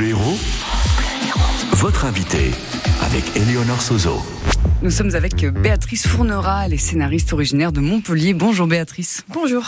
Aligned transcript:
Le 0.00 0.08
héros, 0.08 0.36
votre 1.74 2.04
invité 2.04 2.50
avec 3.02 3.36
Eleonore 3.36 3.80
Sozo. 3.80 4.20
Nous 4.84 4.90
sommes 4.90 5.14
avec 5.14 5.46
Béatrice 5.46 6.06
Fournera, 6.06 6.66
elle 6.66 6.74
est 6.74 6.76
scénariste 6.76 7.32
originaire 7.32 7.72
de 7.72 7.80
Montpellier. 7.80 8.34
Bonjour 8.34 8.66
Béatrice. 8.66 9.24
Bonjour. 9.32 9.64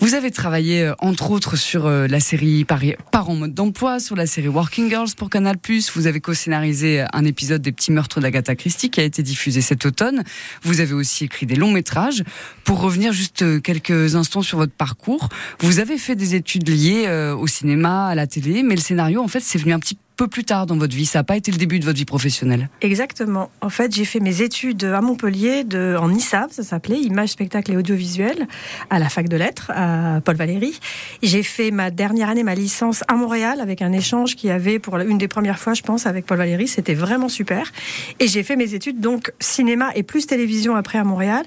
Vous 0.00 0.14
avez 0.14 0.30
travaillé 0.30 0.82
euh, 0.82 0.94
entre 0.98 1.30
autres 1.30 1.56
sur 1.56 1.84
euh, 1.84 2.06
la 2.06 2.20
série 2.20 2.64
Par 2.64 3.28
en 3.28 3.34
mode 3.34 3.52
d'emploi, 3.52 4.00
sur 4.00 4.16
la 4.16 4.26
série 4.26 4.48
Working 4.48 4.88
Girls 4.88 5.10
pour 5.14 5.28
Canal+. 5.28 5.56
Vous 5.94 6.06
avez 6.06 6.20
co-scénarisé 6.20 7.04
un 7.12 7.26
épisode 7.26 7.60
des 7.60 7.70
petits 7.70 7.92
meurtres 7.92 8.18
d'Agatha 8.20 8.56
Christie 8.56 8.88
qui 8.88 8.98
a 8.98 9.04
été 9.04 9.22
diffusé 9.22 9.60
cet 9.60 9.84
automne. 9.84 10.24
Vous 10.62 10.80
avez 10.80 10.94
aussi 10.94 11.24
écrit 11.24 11.44
des 11.44 11.56
longs 11.56 11.72
métrages. 11.72 12.24
Pour 12.64 12.80
revenir 12.80 13.12
juste 13.12 13.42
euh, 13.42 13.60
quelques 13.60 14.14
instants 14.14 14.40
sur 14.40 14.56
votre 14.56 14.72
parcours, 14.72 15.28
vous 15.60 15.80
avez 15.80 15.98
fait 15.98 16.16
des 16.16 16.34
études 16.34 16.66
liées 16.66 17.06
au 17.38 17.46
cinéma, 17.46 18.06
à 18.06 18.14
la 18.14 18.26
télé, 18.26 18.62
mais 18.62 18.74
le 18.74 18.80
scénario 18.80 19.22
en 19.22 19.28
fait 19.28 19.40
c'est 19.40 19.58
venu 19.58 19.74
un 19.74 19.78
petit 19.78 19.98
peu 20.16 20.28
plus 20.28 20.44
tard 20.44 20.66
dans 20.66 20.76
votre 20.76 20.96
vie. 20.96 21.06
Ça 21.06 21.20
n'a 21.20 21.24
pas 21.24 21.36
été 21.36 21.52
le 21.52 21.58
début 21.58 21.78
de 21.78 21.84
votre 21.84 21.98
vie 21.98 22.04
professionnelle. 22.04 22.68
Exactement. 22.80 23.50
En 23.60 23.68
fait, 23.68 23.94
j'ai 23.94 24.04
fait 24.04 24.20
mes 24.20 24.42
études 24.46 24.84
à 24.84 25.02
Montpellier, 25.02 25.64
de, 25.64 25.96
en 26.00 26.10
ISAV, 26.12 26.50
ça 26.50 26.62
s'appelait, 26.62 26.98
Images, 26.98 27.30
Spectacle 27.30 27.72
et 27.72 27.76
Audiovisuel, 27.76 28.46
à 28.88 28.98
la 28.98 29.10
fac 29.10 29.28
de 29.28 29.36
lettres, 29.36 29.70
à 29.74 30.20
Paul 30.24 30.36
Valéry. 30.36 30.80
J'ai 31.22 31.42
fait 31.42 31.70
ma 31.70 31.90
dernière 31.90 32.30
année, 32.30 32.42
ma 32.42 32.54
licence 32.54 33.04
à 33.08 33.14
Montréal, 33.14 33.60
avec 33.60 33.82
un 33.82 33.92
échange 33.92 34.36
qui 34.36 34.48
avait, 34.48 34.78
pour 34.78 34.96
une 34.96 35.18
des 35.18 35.28
premières 35.28 35.58
fois, 35.58 35.74
je 35.74 35.82
pense, 35.82 36.06
avec 36.06 36.24
Paul 36.24 36.38
Valéry. 36.38 36.68
C'était 36.68 36.94
vraiment 36.94 37.28
super. 37.28 37.72
Et 38.20 38.28
j'ai 38.28 38.42
fait 38.42 38.56
mes 38.56 38.72
études, 38.72 39.00
donc, 39.00 39.32
cinéma 39.40 39.90
et 39.94 40.02
plus 40.02 40.26
télévision 40.26 40.76
après 40.76 40.98
à 40.98 41.04
Montréal. 41.04 41.44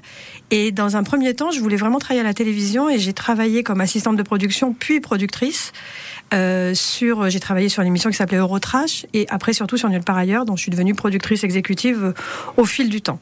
Et 0.52 0.72
dans 0.72 0.96
un 0.98 1.04
premier 1.04 1.34
temps, 1.34 1.52
je 1.52 1.60
voulais 1.60 1.78
vraiment 1.78 2.00
travailler 2.00 2.22
à 2.22 2.28
la 2.28 2.34
télévision 2.34 2.90
et 2.90 3.00
j'ai 3.00 3.14
travaillé 3.14 3.64
comme 3.64 3.82
assistante 3.82 4.18
de 4.18 4.24
production, 4.24 4.76
puis 4.78 5.00
productrice. 5.00 5.72
Euh, 6.34 6.74
sur, 6.74 7.30
j'ai 7.30 7.40
travaillé 7.40 7.70
sur 7.70 7.82
l'émission 7.82 8.10
qui 8.10 8.16
s'appelait 8.16 8.38
Eurotrash 8.38 9.06
et 9.14 9.26
après 9.30 9.54
surtout 9.54 9.78
sur 9.78 9.90
Nulle 9.90 10.04
part 10.04 10.18
ailleurs, 10.18 10.46
dont 10.46 10.56
je 10.56 10.62
suis 10.62 10.72
devenue 10.72 10.94
productrice 10.94 11.44
exécutive 11.44 12.04
euh, 12.04 12.14
au 12.58 12.66
fil 12.66 12.90
du 12.90 13.02
temps. 13.02 13.20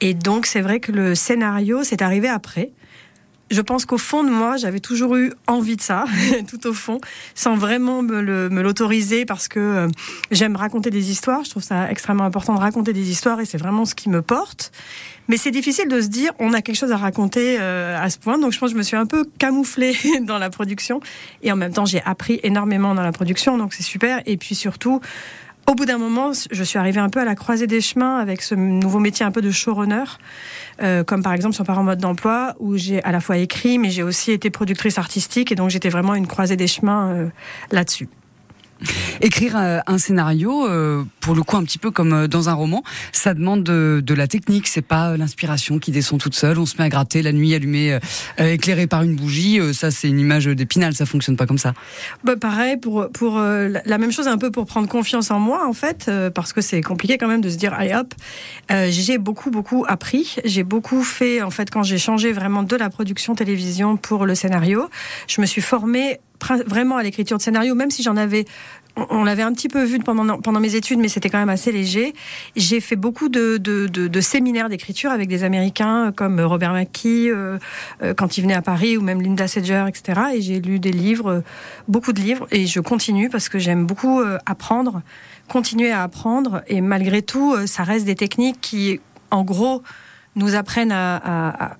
Et 0.00 0.14
donc 0.14 0.46
c'est 0.46 0.60
vrai 0.60 0.80
que 0.80 0.92
le 0.92 1.14
scénario 1.14 1.84
s'est 1.84 2.02
arrivé 2.02 2.28
après. 2.28 2.70
Je 3.50 3.60
pense 3.60 3.84
qu'au 3.84 3.98
fond 3.98 4.24
de 4.24 4.30
moi, 4.30 4.56
j'avais 4.56 4.80
toujours 4.80 5.16
eu 5.16 5.32
envie 5.46 5.76
de 5.76 5.80
ça, 5.80 6.04
tout 6.48 6.66
au 6.66 6.72
fond, 6.72 7.00
sans 7.34 7.54
vraiment 7.56 8.02
me 8.02 8.60
l'autoriser 8.60 9.24
parce 9.24 9.46
que 9.48 9.60
euh, 9.60 9.88
j'aime 10.30 10.56
raconter 10.56 10.90
des 10.90 11.10
histoires. 11.10 11.44
Je 11.44 11.50
trouve 11.50 11.62
ça 11.62 11.90
extrêmement 11.90 12.24
important 12.24 12.54
de 12.54 12.60
raconter 12.60 12.92
des 12.92 13.10
histoires 13.10 13.40
et 13.40 13.44
c'est 13.44 13.58
vraiment 13.58 13.84
ce 13.84 13.94
qui 13.94 14.08
me 14.08 14.22
porte. 14.22 14.72
Mais 15.28 15.36
c'est 15.36 15.50
difficile 15.50 15.88
de 15.88 16.00
se 16.00 16.06
dire, 16.06 16.32
on 16.38 16.52
a 16.52 16.62
quelque 16.62 16.76
chose 16.76 16.92
à 16.92 16.96
raconter 16.96 17.58
euh, 17.60 18.00
à 18.00 18.10
ce 18.10 18.18
point. 18.18 18.38
Donc 18.38 18.52
je 18.52 18.58
pense 18.58 18.70
que 18.70 18.74
je 18.74 18.78
me 18.78 18.82
suis 18.82 18.96
un 18.96 19.06
peu 19.06 19.24
camouflée 19.38 19.96
dans 20.22 20.38
la 20.38 20.50
production. 20.50 21.00
Et 21.42 21.50
en 21.50 21.56
même 21.56 21.72
temps, 21.72 21.84
j'ai 21.84 22.02
appris 22.02 22.40
énormément 22.42 22.94
dans 22.94 23.02
la 23.02 23.12
production. 23.12 23.58
Donc 23.58 23.74
c'est 23.74 23.82
super. 23.82 24.22
Et 24.26 24.36
puis 24.36 24.54
surtout, 24.54 25.00
au 25.66 25.74
bout 25.74 25.84
d'un 25.84 25.98
moment, 25.98 26.30
je 26.50 26.62
suis 26.62 26.78
arrivée 26.78 27.00
un 27.00 27.08
peu 27.08 27.20
à 27.20 27.24
la 27.24 27.34
croisée 27.34 27.66
des 27.66 27.80
chemins 27.80 28.18
avec 28.18 28.42
ce 28.42 28.54
nouveau 28.54 29.00
métier 29.00 29.26
un 29.26 29.32
peu 29.32 29.42
de 29.42 29.50
showrunner, 29.50 30.04
euh, 30.82 31.02
comme 31.04 31.22
par 31.22 31.32
exemple 31.32 31.54
sur 31.54 31.64
Par 31.64 31.78
en 31.78 31.82
mode 31.82 31.98
d'emploi, 31.98 32.54
où 32.60 32.76
j'ai 32.76 33.02
à 33.02 33.12
la 33.12 33.20
fois 33.20 33.36
écrit, 33.38 33.78
mais 33.78 33.90
j'ai 33.90 34.02
aussi 34.02 34.30
été 34.32 34.50
productrice 34.50 34.98
artistique, 34.98 35.50
et 35.50 35.54
donc 35.54 35.70
j'étais 35.70 35.88
vraiment 35.88 36.14
une 36.14 36.26
croisée 36.26 36.56
des 36.56 36.68
chemins 36.68 37.10
euh, 37.10 37.28
là-dessus. 37.72 38.08
Écrire 39.20 39.56
euh, 39.56 39.78
un 39.86 39.98
scénario, 39.98 40.66
euh, 40.66 41.04
pour 41.20 41.34
le 41.34 41.42
coup 41.42 41.56
un 41.56 41.64
petit 41.64 41.78
peu 41.78 41.90
comme 41.90 42.12
euh, 42.12 42.28
dans 42.28 42.48
un 42.48 42.52
roman, 42.52 42.82
ça 43.12 43.34
demande 43.34 43.62
de, 43.62 44.14
la 44.14 44.26
technique. 44.26 44.66
C'est 44.66 44.82
pas 44.82 45.16
l'inspiration 45.16 45.78
qui 45.78 45.90
descend 45.90 46.20
toute 46.20 46.34
seule. 46.34 46.58
On 46.58 46.66
se 46.66 46.76
met 46.78 46.84
à 46.84 46.88
gratter 46.88 47.22
la 47.22 47.32
nuit, 47.32 47.54
allumée, 47.54 47.98
éclairé 48.38 48.86
par 48.86 49.02
une 49.02 49.14
bougie. 49.14 49.60
ça, 49.74 49.90
c'est 49.90 50.08
une 50.08 50.18
image 50.18 50.46
d'épinal. 50.46 50.94
Ça 50.94 51.04
fonctionne 51.04 51.36
pas 51.36 51.44
comme 51.44 51.58
ça. 51.58 51.74
Bah, 52.24 52.36
pareil 52.36 52.78
pour 52.78 53.08
pour 53.12 53.38
la 53.38 53.98
même 53.98 54.10
chose 54.10 54.26
un 54.26 54.38
peu 54.38 54.50
pour 54.50 54.64
prendre 54.64 54.88
confiance 54.88 55.30
en 55.30 55.38
moi 55.38 55.68
en 55.68 55.74
fait, 55.74 56.10
parce 56.34 56.54
que 56.54 56.62
c'est 56.62 56.80
compliqué 56.80 57.18
quand 57.18 57.28
même 57.28 57.42
de 57.42 57.50
se 57.50 57.56
dire 57.56 57.74
allez 57.74 57.94
hop. 57.94 58.14
j'ai 58.88 59.18
beaucoup 59.18 59.50
beaucoup 59.50 59.84
appris. 59.86 60.36
J'ai 60.44 60.62
beaucoup 60.62 61.02
fait 61.02 61.42
en 61.42 61.50
fait 61.50 61.70
quand 61.70 61.82
j'ai 61.82 61.98
changé 61.98 62.32
vraiment 62.32 62.62
de 62.62 62.76
la 62.76 62.88
production 62.88 63.34
télévision 63.34 63.98
pour 63.98 64.24
le 64.24 64.34
scénario. 64.34 64.88
Je 65.28 65.42
me 65.42 65.46
suis 65.46 65.62
formée 65.62 66.20
vraiment 66.66 66.96
à 66.96 67.02
l'écriture 67.02 67.38
de 67.38 67.42
scénario, 67.42 67.74
même 67.74 67.90
si 67.90 68.02
j'en 68.02 68.16
avais 68.16 68.44
on 68.96 69.24
l'avait 69.24 69.42
un 69.42 69.52
petit 69.52 69.68
peu 69.68 69.84
vu 69.84 69.98
pendant, 69.98 70.60
mes 70.60 70.74
études, 70.74 70.98
mais 70.98 71.08
c'était 71.08 71.28
quand 71.28 71.38
même 71.38 71.50
assez 71.50 71.70
léger. 71.70 72.14
J'ai 72.56 72.80
fait 72.80 72.96
beaucoup 72.96 73.28
de, 73.28 74.20
séminaires 74.20 74.68
d'écriture 74.68 75.10
avec 75.10 75.28
des 75.28 75.44
Américains 75.44 76.12
comme 76.16 76.40
Robert 76.40 76.72
McKee 76.72 77.30
euh, 77.30 77.58
euh, 78.02 78.14
quand 78.14 78.38
il 78.38 78.42
venait 78.42 78.54
à 78.54 78.62
Paris, 78.62 78.96
ou 78.96 79.02
même 79.02 79.20
Linda 79.20 79.46
Sedger, 79.46 79.84
etc. 79.88 80.20
Et 80.34 80.40
j'ai 80.40 80.60
lu 80.60 80.78
des 80.78 80.92
livres, 80.92 81.42
beaucoup 81.88 82.12
de 82.12 82.20
livres, 82.20 82.46
et 82.50 82.66
je 82.66 82.80
continue 82.80 83.28
parce 83.28 83.48
que 83.48 83.58
j'aime 83.58 83.86
beaucoup 83.86 84.20
euh, 84.20 84.38
apprendre, 84.46 85.02
continuer 85.48 85.90
à 85.90 86.02
apprendre. 86.02 86.62
Et 86.66 86.80
malgré 86.80 87.20
tout, 87.20 87.54
ça 87.66 87.82
reste 87.82 88.06
des 88.06 88.16
techniques 88.16 88.60
qui, 88.60 89.00
en 89.30 89.44
gros, 89.44 89.82
nous 90.36 90.54
apprennent 90.54 90.92
à 90.92 91.76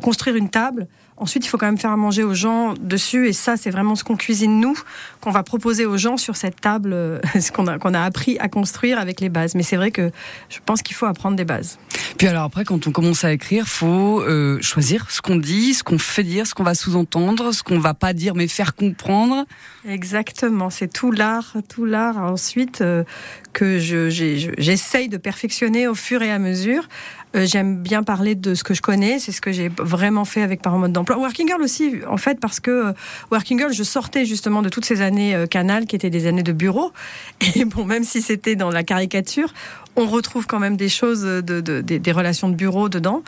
construire 0.00 0.36
une 0.36 0.48
table 0.48 0.86
Ensuite, 1.20 1.44
il 1.44 1.48
faut 1.48 1.58
quand 1.58 1.66
même 1.66 1.78
faire 1.78 1.92
à 1.92 1.98
manger 1.98 2.24
aux 2.24 2.32
gens 2.32 2.72
dessus, 2.80 3.28
et 3.28 3.34
ça, 3.34 3.58
c'est 3.58 3.70
vraiment 3.70 3.94
ce 3.94 4.04
qu'on 4.04 4.16
cuisine 4.16 4.58
nous, 4.58 4.74
qu'on 5.20 5.30
va 5.30 5.42
proposer 5.42 5.84
aux 5.84 5.98
gens 5.98 6.16
sur 6.16 6.34
cette 6.34 6.60
table, 6.60 6.94
euh, 6.94 7.20
ce 7.40 7.52
qu'on 7.52 7.66
a, 7.66 7.78
qu'on 7.78 7.92
a 7.92 8.00
appris 8.00 8.38
à 8.38 8.48
construire 8.48 8.98
avec 8.98 9.20
les 9.20 9.28
bases. 9.28 9.54
Mais 9.54 9.62
c'est 9.62 9.76
vrai 9.76 9.90
que 9.90 10.10
je 10.48 10.58
pense 10.64 10.80
qu'il 10.80 10.96
faut 10.96 11.04
apprendre 11.04 11.36
des 11.36 11.44
bases. 11.44 11.78
Puis 12.16 12.26
alors 12.26 12.44
après, 12.44 12.64
quand 12.64 12.86
on 12.86 12.90
commence 12.90 13.22
à 13.24 13.32
écrire, 13.32 13.68
faut 13.68 14.22
euh, 14.22 14.60
choisir 14.62 15.10
ce 15.10 15.20
qu'on 15.20 15.36
dit, 15.36 15.74
ce 15.74 15.84
qu'on 15.84 15.98
fait 15.98 16.24
dire, 16.24 16.46
ce 16.46 16.54
qu'on 16.54 16.64
va 16.64 16.74
sous-entendre, 16.74 17.52
ce 17.52 17.62
qu'on 17.62 17.78
va 17.78 17.92
pas 17.92 18.14
dire 18.14 18.34
mais 18.34 18.48
faire 18.48 18.74
comprendre. 18.74 19.44
Exactement, 19.86 20.70
c'est 20.70 20.92
tout 20.92 21.12
l'art, 21.12 21.56
tout 21.68 21.84
l'art 21.84 22.16
ensuite 22.18 22.80
euh, 22.80 23.04
que 23.52 23.78
j'essaye 23.78 25.08
de 25.08 25.16
perfectionner 25.16 25.88
au 25.88 25.94
fur 25.94 26.22
et 26.22 26.30
à 26.30 26.38
mesure. 26.38 26.88
Euh, 27.36 27.46
j'aime 27.46 27.76
bien 27.76 28.02
parler 28.02 28.34
de 28.34 28.54
ce 28.54 28.64
que 28.64 28.74
je 28.74 28.82
connais, 28.82 29.20
c'est 29.20 29.30
ce 29.30 29.40
que 29.40 29.52
j'ai 29.52 29.68
vraiment 29.78 30.24
fait 30.24 30.42
avec 30.42 30.62
Par 30.62 30.76
mode 30.76 30.92
d'emploi. 30.92 31.16
Working 31.16 31.46
Girl 31.46 31.62
aussi, 31.62 31.94
en 32.08 32.16
fait, 32.16 32.40
parce 32.40 32.58
que 32.58 32.70
euh, 32.70 32.92
Working 33.30 33.58
Girl, 33.58 33.72
je 33.72 33.82
sortais 33.84 34.24
justement 34.24 34.62
de 34.62 34.68
toutes 34.68 34.84
ces 34.84 35.00
années 35.00 35.34
euh, 35.34 35.46
Canal, 35.46 35.86
qui 35.86 35.94
étaient 35.94 36.10
des 36.10 36.26
années 36.26 36.42
de 36.42 36.52
bureau. 36.52 36.92
Et 37.54 37.64
bon, 37.64 37.84
même 37.84 38.04
si 38.04 38.20
c'était 38.20 38.56
dans 38.56 38.70
la 38.70 38.82
caricature, 38.82 39.52
on 39.96 40.06
retrouve 40.06 40.46
quand 40.46 40.58
même 40.58 40.76
des 40.76 40.88
choses, 40.88 41.22
de, 41.22 41.60
des 41.60 42.12
relations 42.12 42.48
de 42.48 42.54
bureau 42.54 42.88
dedans 42.88 43.22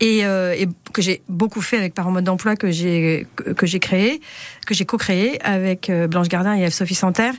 et, 0.00 0.24
euh, 0.24 0.54
et 0.56 0.68
que 0.92 1.02
j'ai 1.02 1.22
beaucoup 1.28 1.60
fait 1.60 1.76
avec 1.76 1.94
Par 1.94 2.10
mode 2.10 2.24
d'emploi 2.24 2.56
que 2.56 2.70
j'ai 2.70 3.26
que 3.56 3.66
j'ai 3.66 3.78
créé, 3.78 4.20
que 4.66 4.74
j'ai 4.74 4.84
co-créé 4.84 5.40
avec 5.42 5.90
euh, 5.90 6.06
Blanche 6.06 6.28
Gardin 6.28 6.54
et 6.54 6.68
Sophie 6.70 6.94
Santerre. 6.94 7.34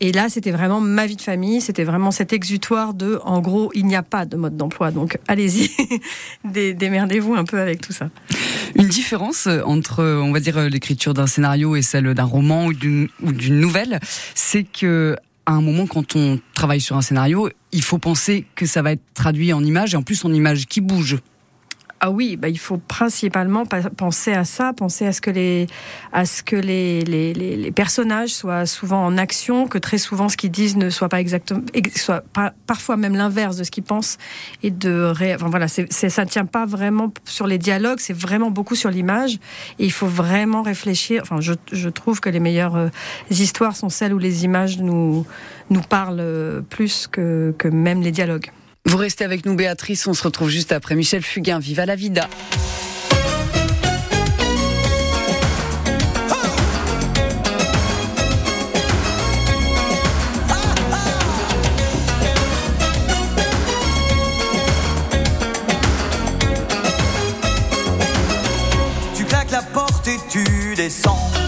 Et 0.00 0.12
là, 0.12 0.28
c'était 0.28 0.50
vraiment 0.50 0.80
ma 0.80 1.06
vie 1.06 1.16
de 1.16 1.22
famille, 1.22 1.60
c'était 1.60 1.84
vraiment 1.84 2.10
cet 2.10 2.32
exutoire 2.32 2.94
de, 2.94 3.20
en 3.24 3.40
gros, 3.40 3.70
il 3.74 3.86
n'y 3.86 3.96
a 3.96 4.02
pas 4.02 4.26
de 4.26 4.36
mode 4.36 4.56
d'emploi, 4.56 4.90
donc 4.90 5.18
allez-y, 5.28 5.70
démerdez-vous 6.74 7.34
un 7.34 7.44
peu 7.44 7.60
avec 7.60 7.80
tout 7.80 7.92
ça. 7.92 8.10
Une 8.74 8.88
différence 8.88 9.48
entre, 9.64 10.04
on 10.04 10.32
va 10.32 10.40
dire, 10.40 10.60
l'écriture 10.68 11.14
d'un 11.14 11.26
scénario 11.26 11.76
et 11.76 11.82
celle 11.82 12.14
d'un 12.14 12.24
roman 12.24 12.66
ou 12.66 12.72
d'une 12.72 13.08
nouvelle, 13.60 14.00
c'est 14.34 14.64
que 14.64 15.16
à 15.46 15.52
un 15.52 15.60
moment, 15.60 15.86
quand 15.86 16.14
on 16.14 16.38
travaille 16.54 16.80
sur 16.80 16.96
un 16.96 17.02
scénario, 17.02 17.50
il 17.72 17.82
faut 17.82 17.98
penser 17.98 18.46
que 18.54 18.66
ça 18.66 18.82
va 18.82 18.92
être 18.92 19.02
traduit 19.14 19.52
en 19.52 19.64
images, 19.64 19.94
et 19.94 19.96
en 19.96 20.02
plus 20.02 20.24
en 20.24 20.32
images 20.32 20.66
qui 20.66 20.80
bougent. 20.80 21.18
Ah 22.02 22.10
oui, 22.10 22.36
bah 22.36 22.48
il 22.48 22.58
faut 22.58 22.78
principalement 22.78 23.66
penser 23.66 24.32
à 24.32 24.46
ça, 24.46 24.72
penser 24.72 25.06
à 25.06 25.12
ce 25.12 25.20
que 25.20 25.30
les, 25.30 25.66
à 26.14 26.24
ce 26.24 26.42
que 26.42 26.56
les, 26.56 27.02
les, 27.02 27.34
les, 27.34 27.72
personnages 27.72 28.30
soient 28.30 28.64
souvent 28.64 29.04
en 29.04 29.18
action, 29.18 29.68
que 29.68 29.76
très 29.76 29.98
souvent 29.98 30.30
ce 30.30 30.38
qu'ils 30.38 30.50
disent 30.50 30.78
ne 30.78 30.88
soit 30.88 31.10
pas 31.10 31.20
exactement, 31.20 31.60
soit 31.94 32.24
parfois 32.66 32.96
même 32.96 33.16
l'inverse 33.16 33.58
de 33.58 33.64
ce 33.64 33.70
qu'ils 33.70 33.82
pensent 33.82 34.16
et 34.62 34.70
de, 34.70 35.12
enfin 35.34 35.50
voilà, 35.50 35.68
c'est, 35.68 35.90
ça 35.90 36.24
ne 36.24 36.30
tient 36.30 36.46
pas 36.46 36.64
vraiment 36.64 37.12
sur 37.26 37.46
les 37.46 37.58
dialogues, 37.58 37.98
c'est 38.00 38.16
vraiment 38.16 38.50
beaucoup 38.50 38.76
sur 38.76 38.90
l'image 38.90 39.34
et 39.78 39.84
il 39.84 39.92
faut 39.92 40.06
vraiment 40.06 40.62
réfléchir. 40.62 41.20
Enfin, 41.22 41.42
je, 41.42 41.52
je 41.70 41.88
trouve 41.90 42.20
que 42.20 42.30
les 42.30 42.40
meilleures 42.40 42.76
euh, 42.76 42.88
histoires 43.30 43.76
sont 43.76 43.90
celles 43.90 44.14
où 44.14 44.18
les 44.18 44.44
images 44.46 44.78
nous 44.78 45.26
nous 45.68 45.82
parlent 45.82 46.16
euh, 46.20 46.62
plus 46.62 47.06
que, 47.06 47.54
que 47.58 47.68
même 47.68 48.00
les 48.00 48.10
dialogues. 48.10 48.50
Vous 48.86 48.96
restez 48.96 49.24
avec 49.24 49.46
nous, 49.46 49.54
Béatrice. 49.54 50.06
On 50.06 50.14
se 50.14 50.22
retrouve 50.22 50.48
juste 50.48 50.72
après 50.72 50.94
Michel 50.94 51.22
Fugain. 51.22 51.58
Viva 51.58 51.86
la 51.86 51.96
vida! 51.96 52.28
Tu 69.14 69.24
claques 69.24 69.50
la 69.50 69.62
porte 69.62 70.08
et 70.08 70.18
tu 70.30 70.74
descends 70.74 71.39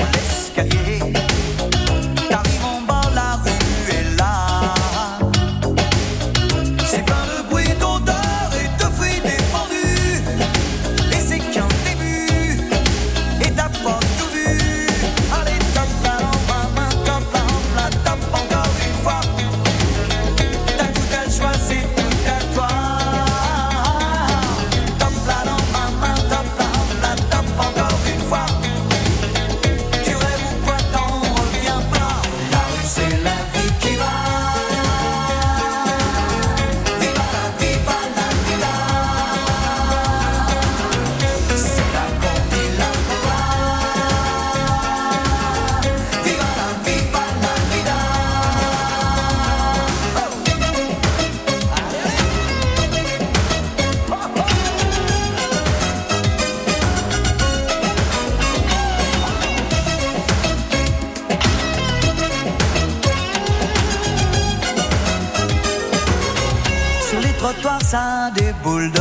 trottoir, 67.43 67.83
ça 67.83 68.31
déboule 68.37 68.91
de 68.93 69.01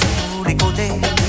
tous 0.00 0.44
les 0.44 0.56
côtés. 0.56 1.19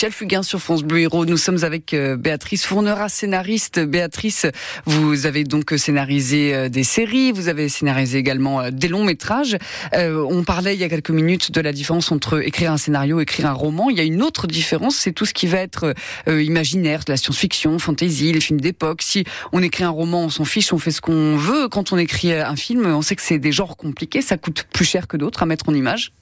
Michel 0.00 0.12
Fugain 0.12 0.42
sur 0.42 0.62
France 0.62 0.82
Bleu 0.82 1.00
Héros. 1.00 1.26
Nous 1.26 1.36
sommes 1.36 1.62
avec 1.62 1.92
euh, 1.92 2.16
Béatrice 2.16 2.64
Fournera, 2.64 3.10
scénariste. 3.10 3.80
Béatrice, 3.80 4.46
vous 4.86 5.26
avez 5.26 5.44
donc 5.44 5.74
scénarisé 5.76 6.54
euh, 6.54 6.68
des 6.70 6.84
séries, 6.84 7.32
vous 7.32 7.48
avez 7.48 7.68
scénarisé 7.68 8.16
également 8.16 8.62
euh, 8.62 8.70
des 8.70 8.88
longs 8.88 9.04
métrages. 9.04 9.58
Euh, 9.92 10.26
on 10.26 10.42
parlait 10.42 10.74
il 10.74 10.80
y 10.80 10.84
a 10.84 10.88
quelques 10.88 11.10
minutes 11.10 11.52
de 11.52 11.60
la 11.60 11.74
différence 11.74 12.12
entre 12.12 12.42
écrire 12.42 12.72
un 12.72 12.78
scénario 12.78 13.20
et 13.20 13.24
écrire 13.24 13.44
un 13.44 13.52
roman. 13.52 13.90
Il 13.90 13.98
y 13.98 14.00
a 14.00 14.04
une 14.04 14.22
autre 14.22 14.46
différence, 14.46 14.96
c'est 14.96 15.12
tout 15.12 15.26
ce 15.26 15.34
qui 15.34 15.46
va 15.46 15.58
être 15.58 15.92
euh, 16.28 16.42
imaginaire, 16.42 17.00
de 17.04 17.12
la 17.12 17.18
science-fiction, 17.18 17.78
fantasy, 17.78 18.32
les 18.32 18.40
films 18.40 18.62
d'époque. 18.62 19.02
Si 19.02 19.24
on 19.52 19.62
écrit 19.62 19.84
un 19.84 19.90
roman, 19.90 20.24
on 20.24 20.30
s'en 20.30 20.46
fiche, 20.46 20.72
on 20.72 20.78
fait 20.78 20.92
ce 20.92 21.02
qu'on 21.02 21.36
veut. 21.36 21.68
Quand 21.68 21.92
on 21.92 21.98
écrit 21.98 22.32
un 22.32 22.56
film, 22.56 22.86
on 22.86 23.02
sait 23.02 23.16
que 23.16 23.22
c'est 23.22 23.38
des 23.38 23.52
genres 23.52 23.76
compliqués, 23.76 24.22
ça 24.22 24.38
coûte 24.38 24.66
plus 24.72 24.86
cher 24.86 25.08
que 25.08 25.18
d'autres 25.18 25.42
à 25.42 25.46
mettre 25.46 25.68
en 25.68 25.74
image. 25.74 26.14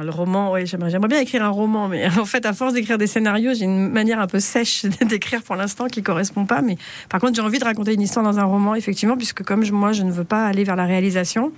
Le 0.00 0.10
roman, 0.10 0.50
oui, 0.52 0.66
j'aimerais, 0.66 0.98
bien 1.06 1.20
écrire 1.20 1.44
un 1.44 1.50
roman, 1.50 1.86
mais 1.86 2.06
en 2.18 2.24
fait, 2.24 2.46
à 2.46 2.54
force 2.54 2.72
d'écrire 2.72 2.96
des 2.96 3.06
scénarios, 3.06 3.52
j'ai 3.52 3.66
une 3.66 3.90
manière 3.90 4.20
un 4.20 4.26
peu 4.26 4.40
sèche 4.40 4.86
d'écrire 5.02 5.42
pour 5.42 5.54
l'instant 5.54 5.86
qui 5.86 6.02
correspond 6.02 6.46
pas. 6.46 6.62
Mais 6.62 6.78
par 7.10 7.20
contre, 7.20 7.34
j'ai 7.34 7.42
envie 7.42 7.58
de 7.58 7.64
raconter 7.64 7.92
une 7.92 8.00
histoire 8.00 8.24
dans 8.24 8.38
un 8.38 8.44
roman, 8.44 8.74
effectivement, 8.74 9.16
puisque 9.16 9.42
comme 9.42 9.68
moi, 9.70 9.92
je 9.92 10.02
ne 10.02 10.10
veux 10.10 10.24
pas 10.24 10.46
aller 10.46 10.64
vers 10.64 10.76
la 10.76 10.86
réalisation. 10.86 11.52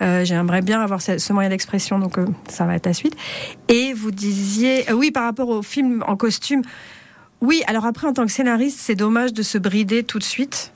euh, 0.00 0.24
j'aimerais 0.24 0.62
bien 0.62 0.80
avoir 0.80 1.02
ce, 1.02 1.18
ce 1.18 1.32
moyen 1.34 1.50
d'expression, 1.50 1.98
donc 1.98 2.16
euh, 2.16 2.26
ça 2.48 2.64
va 2.64 2.76
être 2.76 2.86
la 2.86 2.94
suite. 2.94 3.14
Et 3.68 3.92
vous 3.92 4.10
disiez, 4.10 4.90
euh, 4.90 4.94
oui, 4.94 5.10
par 5.10 5.24
rapport 5.24 5.50
au 5.50 5.62
film 5.62 6.02
en 6.06 6.16
costume, 6.16 6.62
oui. 7.42 7.62
Alors 7.66 7.84
après, 7.84 8.06
en 8.06 8.14
tant 8.14 8.24
que 8.24 8.32
scénariste, 8.32 8.78
c'est 8.80 8.94
dommage 8.94 9.34
de 9.34 9.42
se 9.42 9.58
brider 9.58 10.02
tout 10.02 10.18
de 10.18 10.24
suite. 10.24 10.72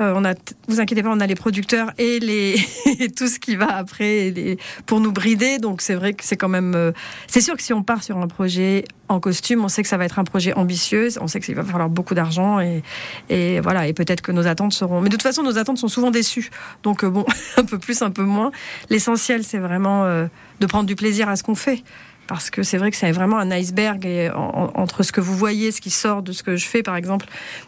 Euh, 0.00 0.12
on 0.16 0.24
a, 0.24 0.34
vous 0.68 0.80
inquiétez 0.80 1.02
pas, 1.02 1.10
on 1.10 1.20
a 1.20 1.26
les 1.26 1.36
producteurs 1.36 1.92
et 1.98 2.18
les 2.18 2.56
et 2.98 3.10
tout 3.10 3.28
ce 3.28 3.38
qui 3.38 3.54
va 3.54 3.76
après 3.76 4.30
les- 4.30 4.58
pour 4.86 5.00
nous 5.00 5.12
brider. 5.12 5.58
Donc 5.58 5.82
c'est 5.82 5.94
vrai 5.94 6.14
que 6.14 6.24
c'est 6.24 6.36
quand 6.36 6.48
même. 6.48 6.74
euh, 6.74 6.92
c'est 7.28 7.40
sûr 7.40 7.56
que 7.56 7.62
si 7.62 7.72
on 7.72 7.82
part 7.82 8.02
sur 8.02 8.18
un 8.18 8.26
projet 8.26 8.84
en 9.08 9.20
costume, 9.20 9.62
on 9.64 9.68
sait 9.68 9.82
que 9.82 9.88
ça 9.88 9.96
va 9.96 10.04
être 10.04 10.18
un 10.18 10.24
projet 10.24 10.52
ambitieux. 10.54 11.08
On 11.20 11.28
sait 11.28 11.38
qu'il 11.40 11.54
va 11.54 11.62
falloir 11.62 11.88
beaucoup 11.88 12.14
d'argent 12.14 12.58
et, 12.60 12.82
et 13.28 13.60
voilà. 13.60 13.86
Et 13.86 13.92
peut-être 13.92 14.20
que 14.20 14.32
nos 14.32 14.46
attentes 14.46 14.72
seront. 14.72 15.00
Mais 15.00 15.08
de 15.10 15.14
toute 15.14 15.22
façon, 15.22 15.42
nos 15.42 15.58
attentes 15.58 15.78
sont 15.78 15.88
souvent 15.88 16.10
déçues. 16.10 16.50
Donc 16.82 17.04
euh, 17.04 17.10
bon, 17.10 17.24
un 17.56 17.64
peu 17.64 17.78
plus, 17.78 18.02
un 18.02 18.10
peu 18.10 18.22
moins. 18.24 18.50
L'essentiel, 18.90 19.44
c'est 19.44 19.58
vraiment 19.58 20.04
euh, 20.04 20.26
de 20.60 20.66
prendre 20.66 20.86
du 20.86 20.96
plaisir 20.96 21.28
à 21.28 21.36
ce 21.36 21.42
qu'on 21.44 21.54
fait. 21.54 21.82
Parce 22.26 22.48
que 22.48 22.62
c'est 22.62 22.78
vrai 22.78 22.90
que 22.90 22.96
c'est 22.96 23.12
vraiment 23.12 23.38
un 23.38 23.50
iceberg 23.50 24.06
et 24.06 24.30
en- 24.30 24.36
en- 24.74 24.80
entre 24.80 25.02
ce 25.02 25.12
que 25.12 25.20
vous 25.20 25.36
voyez, 25.36 25.72
ce 25.72 25.80
qui 25.82 25.90
sort 25.90 26.22
de 26.22 26.32
ce 26.32 26.42
que 26.42 26.56
je 26.56 26.66
fais, 26.66 26.82
par 26.82 26.96
exemple, 26.96 27.26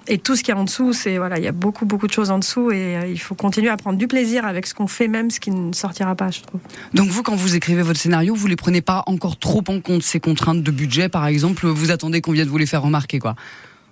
et 0.08 0.16
tout 0.18 0.34
ce 0.34 0.42
qu'il 0.42 0.54
y 0.54 0.56
a 0.56 0.60
en 0.60 0.64
dessous, 0.64 0.94
c'est 0.94 1.18
voilà, 1.18 1.36
il 1.38 1.44
y 1.44 1.48
a 1.48 1.52
beaucoup 1.52 1.84
beaucoup 1.84 2.06
de 2.06 2.12
choses 2.12 2.30
en 2.30 2.38
dessous 2.38 2.70
et 2.70 2.96
euh, 2.96 3.06
il 3.06 3.20
faut 3.20 3.34
continuer 3.34 3.68
à 3.68 3.76
prendre 3.76 3.98
du 3.98 4.08
plaisir 4.08 4.46
avec 4.46 4.66
ce 4.66 4.72
qu'on 4.74 4.86
fait, 4.86 5.08
même 5.08 5.30
ce 5.30 5.40
qui 5.40 5.50
ne 5.50 5.72
sortira 5.74 6.14
pas, 6.14 6.30
je 6.30 6.40
trouve. 6.40 6.60
Donc 6.94 7.10
vous, 7.10 7.22
quand 7.22 7.36
vous 7.36 7.54
écrivez 7.54 7.82
votre 7.82 8.00
scénario, 8.00 8.34
vous 8.34 8.46
les 8.46 8.56
prenez 8.56 8.80
pas 8.80 9.02
encore 9.06 9.38
trop 9.38 9.62
en 9.68 9.80
compte 9.80 10.02
ces 10.02 10.20
contraintes 10.20 10.62
de 10.62 10.70
budget, 10.70 11.08
par 11.10 11.26
exemple. 11.26 11.66
Vous 11.66 11.90
attendez 11.90 12.22
qu'on 12.22 12.32
vienne 12.32 12.48
vous 12.48 12.58
les 12.58 12.66
faire 12.66 12.82
remarquer, 12.82 13.18
quoi? 13.18 13.36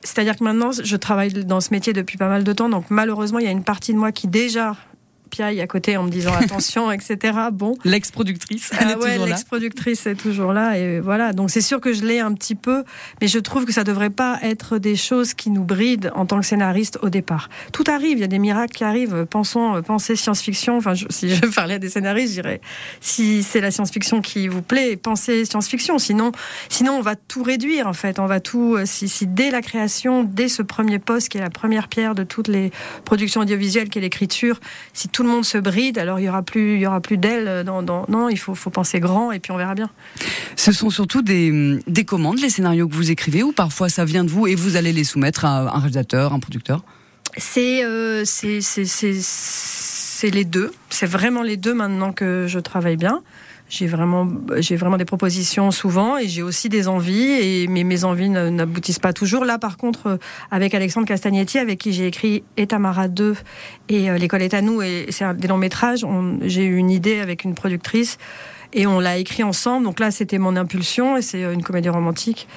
C'est-à-dire 0.02 0.36
que 0.36 0.44
maintenant, 0.44 0.70
je 0.72 0.96
travaille 0.96 1.32
dans 1.32 1.60
ce 1.60 1.70
métier 1.72 1.92
depuis 1.92 2.18
pas 2.18 2.28
mal 2.28 2.44
de 2.44 2.52
temps, 2.52 2.68
donc 2.68 2.86
malheureusement, 2.90 3.38
il 3.38 3.44
y 3.44 3.48
a 3.48 3.52
une 3.52 3.64
partie 3.64 3.92
de 3.92 3.98
moi 3.98 4.12
qui 4.12 4.28
déjà 4.28 4.76
piaille 5.34 5.60
à 5.60 5.66
côté 5.66 5.96
en 5.96 6.04
me 6.04 6.10
disant 6.10 6.32
attention, 6.44 6.92
etc. 6.92 7.16
Bon. 7.52 7.76
L'ex-productrice, 7.84 8.70
Ah 8.78 8.92
est 8.92 8.96
ouais, 8.96 9.18
l'ex-productrice 9.26 10.06
est 10.06 10.14
toujours 10.14 10.52
là 10.52 10.78
et 10.78 11.00
voilà. 11.00 11.32
Donc 11.32 11.50
c'est 11.50 11.60
sûr 11.60 11.80
que 11.80 11.92
je 11.92 12.04
l'ai 12.04 12.20
un 12.20 12.32
petit 12.34 12.54
peu, 12.54 12.84
mais 13.20 13.26
je 13.28 13.38
trouve 13.40 13.64
que 13.64 13.72
ça 13.72 13.82
devrait 13.84 14.10
pas 14.10 14.38
être 14.42 14.78
des 14.78 14.96
choses 14.96 15.34
qui 15.34 15.50
nous 15.50 15.64
brident 15.64 16.10
en 16.14 16.24
tant 16.26 16.38
que 16.40 16.46
scénariste 16.46 16.98
au 17.02 17.08
départ. 17.08 17.48
Tout 17.72 17.84
arrive, 17.88 18.18
il 18.18 18.20
y 18.20 18.24
a 18.24 18.28
des 18.28 18.38
miracles 18.38 18.74
qui 18.76 18.84
arrivent. 18.84 19.26
Pensons, 19.28 19.76
euh, 19.76 19.82
pensez 19.82 20.14
science-fiction. 20.16 20.76
Enfin, 20.76 20.94
je- 20.94 21.06
si 21.10 21.34
je 21.34 21.46
parlais 21.46 21.74
à 21.74 21.78
des 21.78 21.88
scénaristes, 21.88 22.34
je 22.36 22.40
dirais 22.42 22.60
si 23.00 23.42
c'est 23.42 23.60
la 23.60 23.70
science-fiction 23.70 24.20
qui 24.20 24.46
vous 24.48 24.62
plaît, 24.62 24.96
pensez 24.96 25.44
science-fiction. 25.44 25.98
Sinon, 25.98 26.30
sinon 26.68 26.92
on 26.98 27.02
va 27.02 27.16
tout 27.16 27.42
réduire 27.42 27.86
en 27.88 27.92
fait. 27.92 28.18
On 28.20 28.26
va 28.26 28.38
tout. 28.40 28.76
euh, 28.76 28.84
Si, 28.86 29.08
si 29.08 29.26
dès 29.26 29.50
la 29.50 29.62
création, 29.62 30.22
dès 30.22 30.48
ce 30.48 30.62
premier 30.62 30.98
poste 31.00 31.28
qui 31.30 31.38
est 31.38 31.40
la 31.40 31.50
première 31.50 31.88
pierre 31.88 32.14
de 32.14 32.22
toutes 32.22 32.48
les 32.48 32.70
productions 33.04 33.40
audiovisuelles, 33.40 33.88
qui 33.88 33.98
est 33.98 34.02
l'écriture, 34.02 34.60
si 34.92 35.08
tout 35.08 35.23
le 35.24 35.30
monde 35.30 35.44
se 35.44 35.58
bride, 35.58 35.98
alors 35.98 36.20
il 36.20 36.24
y 36.24 36.28
aura 36.28 36.42
plus, 36.42 36.74
il 36.76 36.80
y 36.80 36.86
aura 36.86 37.00
plus. 37.00 37.18
Dans, 37.18 37.82
dans- 37.82 38.06
non, 38.08 38.28
il 38.28 38.38
faut, 38.38 38.54
faut 38.54 38.70
penser 38.70 39.00
grand 39.00 39.32
et 39.32 39.40
puis 39.40 39.50
on 39.52 39.56
verra 39.56 39.74
bien. 39.74 39.90
Ce 40.56 40.72
sont 40.72 40.90
surtout 40.90 41.22
des, 41.22 41.80
des 41.86 42.04
commandes, 42.04 42.38
les 42.38 42.50
scénarios 42.50 42.86
que 42.88 42.94
vous 42.94 43.10
écrivez, 43.10 43.42
ou 43.42 43.52
parfois 43.52 43.88
ça 43.88 44.04
vient 44.04 44.24
de 44.24 44.30
vous 44.30 44.46
et 44.46 44.54
vous 44.54 44.76
allez 44.76 44.92
les 44.92 45.04
soumettre 45.04 45.44
à 45.44 45.74
un 45.74 45.78
réalisateur, 45.78 46.32
un 46.32 46.38
producteur? 46.40 46.82
C'est 47.36 47.84
euh, 47.84 48.22
c'est 48.24 48.60
c'est 48.60 48.84
c'est 48.84 49.18
c'est 49.20 50.30
les 50.30 50.44
deux. 50.44 50.72
C'est 50.90 51.06
vraiment 51.06 51.42
les 51.42 51.56
deux 51.56 51.74
maintenant 51.74 52.12
que 52.12 52.46
je 52.48 52.60
travaille 52.60 52.96
bien. 52.96 53.22
J'ai 53.68 53.86
vraiment, 53.86 54.28
j'ai 54.58 54.76
vraiment 54.76 54.98
des 54.98 55.06
propositions 55.06 55.70
souvent 55.70 56.18
et 56.18 56.28
j'ai 56.28 56.42
aussi 56.42 56.68
des 56.68 56.86
envies, 56.86 57.32
et, 57.32 57.66
mais 57.66 57.82
mes 57.82 58.04
envies 58.04 58.28
n'aboutissent 58.28 58.98
pas 58.98 59.12
toujours. 59.12 59.44
Là, 59.44 59.58
par 59.58 59.78
contre, 59.78 60.06
euh, 60.06 60.16
avec 60.50 60.74
Alexandre 60.74 61.06
Castagnetti, 61.06 61.58
avec 61.58 61.78
qui 61.78 61.92
j'ai 61.92 62.06
écrit 62.06 62.44
Etamara 62.56 63.08
2 63.08 63.34
et 63.88 64.10
euh, 64.10 64.18
L'école 64.18 64.42
est 64.42 64.54
à 64.54 64.60
nous, 64.60 64.82
et 64.82 65.06
c'est 65.08 65.34
des 65.36 65.48
longs 65.48 65.56
métrages, 65.56 66.06
j'ai 66.42 66.64
eu 66.64 66.76
une 66.76 66.90
idée 66.90 67.20
avec 67.20 67.44
une 67.44 67.54
productrice 67.54 68.18
et 68.74 68.86
on 68.86 69.00
l'a 69.00 69.16
écrit 69.16 69.42
ensemble. 69.42 69.84
Donc 69.84 70.00
là, 70.00 70.10
c'était 70.10 70.38
mon 70.38 70.56
impulsion 70.56 71.16
et 71.16 71.22
c'est 71.22 71.42
une 71.42 71.62
comédie 71.62 71.88
romantique 71.88 72.48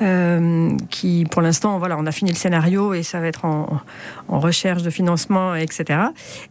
euh, 0.00 0.70
qui, 0.88 1.26
pour 1.30 1.42
l'instant, 1.42 1.78
voilà, 1.78 1.96
on 1.98 2.06
a 2.06 2.12
fini 2.12 2.30
le 2.30 2.36
scénario 2.36 2.94
et 2.94 3.02
ça 3.02 3.20
va 3.20 3.26
être 3.26 3.44
en, 3.44 3.80
recherche 4.28 4.82
de 4.82 4.90
financement, 4.90 5.54
etc. 5.54 6.00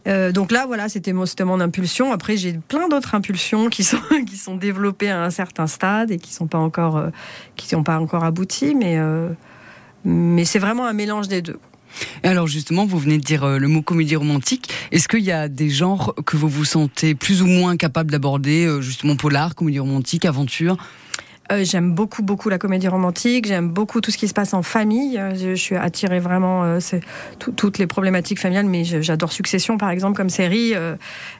Euh, 0.06 0.32
donc 0.32 0.52
là, 0.52 0.66
voilà, 0.66 0.88
c'était 0.88 1.12
mon, 1.12 1.24
mon 1.44 1.60
impulsion. 1.60 2.12
Après, 2.12 2.36
j'ai 2.36 2.52
plein 2.52 2.88
d'autres 2.88 3.14
impulsions 3.14 3.68
qui 3.68 3.82
sont 3.84 3.98
qui 4.26 4.36
sont 4.36 4.56
développées 4.56 5.10
à 5.10 5.22
un 5.22 5.30
certain 5.30 5.66
stade 5.66 6.10
et 6.10 6.18
qui 6.18 6.32
sont 6.32 6.46
pas 6.46 6.58
encore 6.58 6.96
euh, 6.96 7.10
qui 7.56 7.74
pas 7.82 7.98
encore 7.98 8.24
abouties, 8.24 8.74
mais 8.74 8.98
euh, 8.98 9.28
mais 10.04 10.44
c'est 10.44 10.58
vraiment 10.58 10.86
un 10.86 10.92
mélange 10.92 11.28
des 11.28 11.42
deux. 11.42 11.58
Alors 12.22 12.46
justement, 12.46 12.86
vous 12.86 12.98
venez 12.98 13.18
de 13.18 13.22
dire 13.22 13.44
euh, 13.44 13.58
le 13.58 13.68
mot 13.68 13.82
comédie 13.82 14.16
romantique. 14.16 14.70
Est-ce 14.92 15.08
qu'il 15.08 15.24
y 15.24 15.32
a 15.32 15.48
des 15.48 15.70
genres 15.70 16.14
que 16.26 16.36
vous 16.36 16.48
vous 16.48 16.64
sentez 16.64 17.14
plus 17.14 17.42
ou 17.42 17.46
moins 17.46 17.76
capable 17.76 18.10
d'aborder, 18.10 18.66
euh, 18.66 18.80
justement 18.80 19.16
polar, 19.16 19.54
comédie 19.54 19.78
romantique, 19.78 20.24
aventure? 20.24 20.76
Euh, 21.50 21.64
j'aime 21.64 21.92
beaucoup, 21.92 22.22
beaucoup 22.22 22.48
la 22.48 22.58
comédie 22.58 22.86
romantique. 22.86 23.46
J'aime 23.46 23.68
beaucoup 23.68 24.00
tout 24.00 24.10
ce 24.10 24.18
qui 24.18 24.28
se 24.28 24.34
passe 24.34 24.54
en 24.54 24.62
famille. 24.62 25.18
Euh, 25.18 25.34
Je, 25.34 25.54
suis 25.54 25.74
attirée 25.76 26.20
vraiment, 26.20 26.62
euh, 26.64 26.78
tout- 27.38 27.50
toutes 27.52 27.78
les 27.78 27.86
problématiques 27.86 28.38
familiales. 28.38 28.66
Mais 28.66 28.84
j'adore 28.84 29.32
Succession, 29.32 29.76
par 29.76 29.90
exemple, 29.90 30.16
comme 30.16 30.30
série. 30.30 30.74
Euh, 30.74 30.94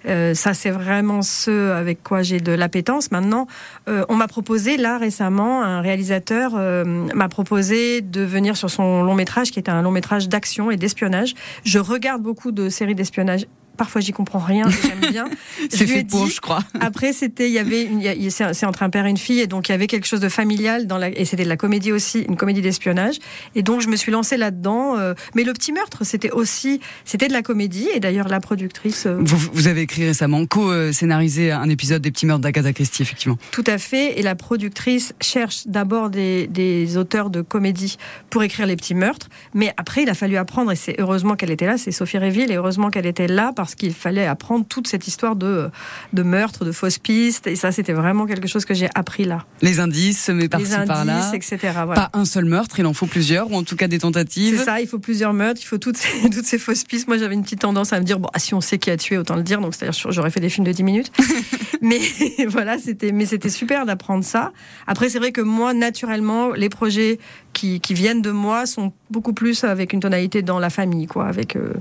euh, 0.09 0.35
ça, 0.35 0.53
c'est 0.55 0.71
vraiment 0.71 1.23
ce 1.23 1.71
avec 1.73 2.03
quoi 2.03 2.23
j'ai 2.23 2.41
de 2.41 2.53
l'appétence. 2.53 3.11
Maintenant, 3.13 3.47
on 3.87 4.15
m'a 4.17 4.29
proposé 4.29 4.77
là 4.77 4.99
récemment, 4.99 5.63
un 5.63 5.81
réalisateur 5.81 6.53
m'a 6.55 7.29
proposé 7.29 8.01
de 8.01 8.23
venir 8.23 8.57
sur 8.57 8.71
son 8.71 9.03
long 9.03 9.15
métrage, 9.15 9.51
qui 9.51 9.59
est 9.59 9.69
un 9.69 9.83
long 9.83 9.91
métrage 9.91 10.29
d'action 10.29 10.71
et 10.71 10.77
d'espionnage. 10.77 11.35
Je 11.65 11.79
regarde 11.79 12.23
beaucoup 12.23 12.53
de 12.53 12.69
séries 12.69 12.95
d'espionnage. 12.95 13.47
Parfois, 13.77 14.01
j'y 14.01 14.13
comprends 14.13 14.39
rien, 14.39 14.67
j'aime 14.69 15.11
bien. 15.11 15.25
C'est 15.71 15.87
fait 15.87 16.05
pour, 16.05 16.27
je 16.27 16.41
crois. 16.41 16.61
après, 16.81 17.13
c'était, 17.13 17.49
il 17.49 17.53
y 17.53 17.59
avait, 17.59 17.89
c'est 18.31 18.53
c'est 18.53 18.67
entre 18.67 18.83
un 18.83 18.91
père 18.91 19.07
et 19.07 19.11
une 19.11 19.17
fille, 19.17 19.41
et 19.41 19.47
donc 19.47 19.69
il 19.69 19.73
y 19.73 19.75
avait 19.75 19.87
quelque 19.87 20.07
chose 20.07 20.21
de 20.21 20.29
familial 20.29 20.87
dans 20.87 20.99
la, 20.99 21.09
et 21.09 21.25
c'était 21.25 21.45
de 21.45 21.49
la 21.49 21.57
comédie 21.57 21.93
aussi, 21.93 22.21
une 22.29 22.37
comédie 22.37 22.61
d'espionnage. 22.61 23.17
Et 23.55 23.63
donc 23.63 23.81
je 23.81 23.89
me 23.89 23.97
suis 23.97 24.13
lancée 24.13 24.37
là-dedans. 24.37 24.99
euh, 24.99 25.15
mais 25.35 25.45
le 25.45 25.53
petit 25.53 25.73
meurtre, 25.73 26.05
c'était 26.05 26.31
aussi, 26.31 26.81
c'était 27.05 27.29
de 27.29 27.33
la 27.33 27.43
comédie. 27.43 27.89
Et 27.95 28.01
d'ailleurs, 28.01 28.29
la 28.29 28.41
productrice, 28.41 29.07
euh, 29.07 29.17
Vous, 29.21 29.39
vous 29.53 29.67
avez 29.67 29.83
écrit 29.83 30.05
récemment, 30.05 30.45
co-scénarisé 30.47 31.53
un 31.53 31.69
épisode 31.69 32.03
des 32.03 32.11
petits 32.11 32.27
meurtres 32.27 32.43
d'Agatha 32.43 32.73
Christie, 32.73 33.03
effectivement. 33.03 33.39
tout 33.51 33.65
à 33.67 33.79
fait. 33.79 34.19
Et 34.19 34.23
la 34.23 34.35
productrice 34.35 35.15
cherche 35.21 35.67
d'abord 35.67 36.11
des, 36.11 36.47
des 36.47 36.97
auteurs 36.97 37.31
de 37.31 37.41
comédie 37.43 37.97
pour 38.31 38.43
écrire 38.43 38.67
les 38.67 38.77
petits 38.77 38.95
meurtres. 38.95 39.29
Mais 39.55 39.73
après, 39.77 40.03
il 40.03 40.11
a 40.11 40.15
fallu 40.15 40.37
apprendre, 40.37 40.73
et 40.73 40.77
c'est 40.77 40.97
heureusement 40.99 41.35
qu'elle 41.37 41.51
était 41.51 41.67
là, 41.67 41.79
c'est 41.79 41.93
Sophie 41.93 42.19
Réville, 42.19 42.51
et 42.51 42.57
heureusement 42.57 42.91
qu'elle 42.91 43.07
était 43.07 43.27
là 43.29 43.53
parce 43.55 43.70
qu'il 43.75 43.95
fallait 43.95 44.27
apprendre 44.27 44.65
toute 44.67 44.87
cette 44.87 45.07
histoire 45.07 45.37
de, 45.37 45.71
de 46.13 46.23
meurtre, 46.23 46.65
de 46.65 46.73
fausses 46.73 46.99
pistes. 46.99 47.47
Et 47.47 47.57
ça, 47.57 47.73
c'était 47.73 47.93
vraiment 47.93 48.27
quelque 48.27 48.49
chose 48.49 48.65
que 48.65 48.75
j'ai 48.75 48.89
appris 48.95 49.25
là. 49.25 49.45
Les 49.63 49.81
indices, 49.81 50.29
mais 50.29 50.49
par-ci 50.49 50.73
par-là. 50.87 51.17
indices, 51.17 51.35
etc. 51.35 51.73
Voilà. 51.85 52.09
Pas 52.09 52.11
un 52.13 52.25
seul 52.25 52.45
meurtre, 52.45 52.79
il 52.79 52.87
en 52.87 52.93
faut 52.93 53.07
plusieurs, 53.07 53.51
ou 53.51 53.57
en 53.57 53.63
tout 53.63 53.77
cas 53.77 53.89
des 53.89 53.99
tentatives. 53.99 54.59
C'est 54.59 54.65
ça, 54.65 54.81
il 54.81 54.87
faut 54.87 54.99
plusieurs 54.99 55.33
meurtres, 55.33 55.61
il 55.63 55.67
faut 55.67 55.79
toutes 55.79 55.97
ces, 55.97 56.31
toutes 56.31 56.47
ces 56.47 56.59
fausses 56.59 56.85
pistes. 56.85 57.09
Moi, 57.09 57.19
j'avais 57.19 57.35
une 57.35 57.43
petite 57.43 57.61
tendance 57.61 57.93
à 57.93 58.01
me 58.01 58.05
dire, 58.05 58.19
bon, 58.19 58.29
ah, 58.33 58.39
si 58.39 58.55
on 58.55 58.61
sait 58.61 58.79
qui 58.79 58.91
a 58.91 58.97
tué, 58.97 59.19
autant 59.19 59.37
le 59.37 59.43
dire. 59.43 59.61
Donc, 59.61 59.75
c'est-à-dire, 59.75 60.11
j'aurais 60.11 60.31
fait 60.31 60.41
des 60.41 60.49
films 60.49 60.67
de 60.67 60.73
10 60.73 60.83
minutes. 60.83 61.13
mais 61.81 62.01
voilà, 62.49 62.79
c'était, 62.79 63.13
mais 63.13 63.27
c'était 63.27 63.51
super 63.51 63.87
d'apprendre 63.87 64.25
ça. 64.25 64.53
Après, 64.87 65.09
c'est 65.09 65.19
vrai 65.19 65.33
que 65.33 65.41
moi, 65.41 65.75
naturellement, 65.75 66.51
les 66.51 66.69
projets 66.69 67.19
qui, 67.53 67.81
qui 67.81 67.95
viennent 67.95 68.23
de 68.23 68.31
moi 68.31 68.67
sont 68.67 68.93
beaucoup 69.11 69.33
plus 69.33 69.65
avec 69.65 69.93
une 69.93 70.01
tonalité 70.01 70.43
dans 70.43 70.59
la 70.59 70.71
famille, 70.71 71.07
quoi, 71.07 71.27
avec 71.27 71.57
euh, 71.57 71.75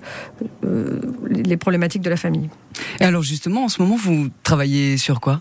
euh, 0.65 0.99
les 1.29 1.57
problématiques 1.69 2.01
de 2.01 2.09
la 2.09 2.17
famille. 2.17 2.49
Et 2.99 3.03
alors 3.03 3.21
justement, 3.21 3.65
en 3.65 3.69
ce 3.69 3.79
moment, 3.79 3.95
vous 3.95 4.29
travaillez 4.41 4.97
sur 4.97 5.21
quoi? 5.21 5.39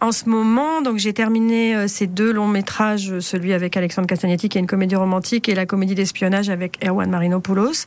En 0.00 0.12
ce 0.12 0.26
moment, 0.26 0.80
donc 0.80 0.96
j'ai 0.96 1.12
terminé 1.12 1.76
euh, 1.76 1.88
ces 1.88 2.06
deux 2.06 2.32
longs 2.32 2.48
métrages, 2.48 3.18
celui 3.20 3.52
avec 3.52 3.76
Alexandre 3.76 4.06
Castagnetti 4.06 4.48
qui 4.48 4.56
est 4.56 4.62
une 4.62 4.66
comédie 4.66 4.96
romantique 4.96 5.46
et 5.50 5.54
la 5.54 5.66
comédie 5.66 5.94
d'espionnage 5.94 6.48
avec 6.48 6.82
Erwan 6.82 7.10
Marinopoulos. 7.10 7.84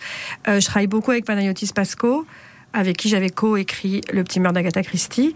Euh, 0.48 0.60
je 0.60 0.66
travaille 0.68 0.86
beaucoup 0.86 1.10
avec 1.10 1.26
Panayotis 1.26 1.72
Pasco, 1.74 2.28
avec 2.74 2.98
qui 2.98 3.10
j'avais 3.10 3.32
co-écrit 3.32 4.02
Le 4.14 4.24
Petit 4.24 4.40
meurtre 4.40 4.56
d'Agatha 4.56 4.84
Christie. 4.84 5.34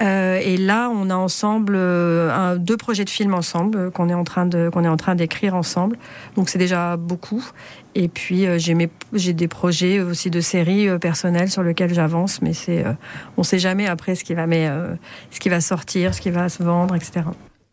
Euh, 0.00 0.40
et 0.42 0.56
là, 0.56 0.90
on 0.90 1.10
a 1.10 1.16
ensemble 1.16 1.74
euh, 1.76 2.56
deux 2.56 2.76
projets 2.76 3.04
de 3.04 3.10
films 3.10 3.34
ensemble 3.34 3.78
euh, 3.78 3.90
qu'on 3.90 4.08
est 4.08 4.14
en 4.14 4.24
train 4.24 4.46
de 4.46 4.70
qu'on 4.70 4.84
est 4.84 4.88
en 4.88 4.96
train 4.96 5.14
d'écrire 5.14 5.54
ensemble. 5.54 5.98
Donc 6.36 6.48
c'est 6.48 6.58
déjà 6.58 6.96
beaucoup. 6.96 7.44
Et 7.94 8.08
puis 8.08 8.46
j'ai 8.58 8.90
j'ai 9.12 9.32
des 9.32 9.48
projets 9.48 10.00
aussi 10.00 10.30
de 10.30 10.40
séries 10.40 10.88
personnelles 11.00 11.50
sur 11.50 11.62
lesquels 11.62 11.92
j'avance, 11.92 12.40
mais 12.42 12.52
c'est 12.52 12.84
on 13.36 13.42
sait 13.42 13.58
jamais 13.58 13.88
après 13.88 14.14
ce 14.14 14.22
qui 14.22 14.34
va 14.34 14.46
mais 14.46 14.70
ce 15.32 15.40
qui 15.40 15.48
va 15.48 15.60
sortir, 15.60 16.14
ce 16.14 16.20
qui 16.20 16.30
va 16.30 16.48
se 16.48 16.62
vendre, 16.62 16.94
etc. 16.94 17.22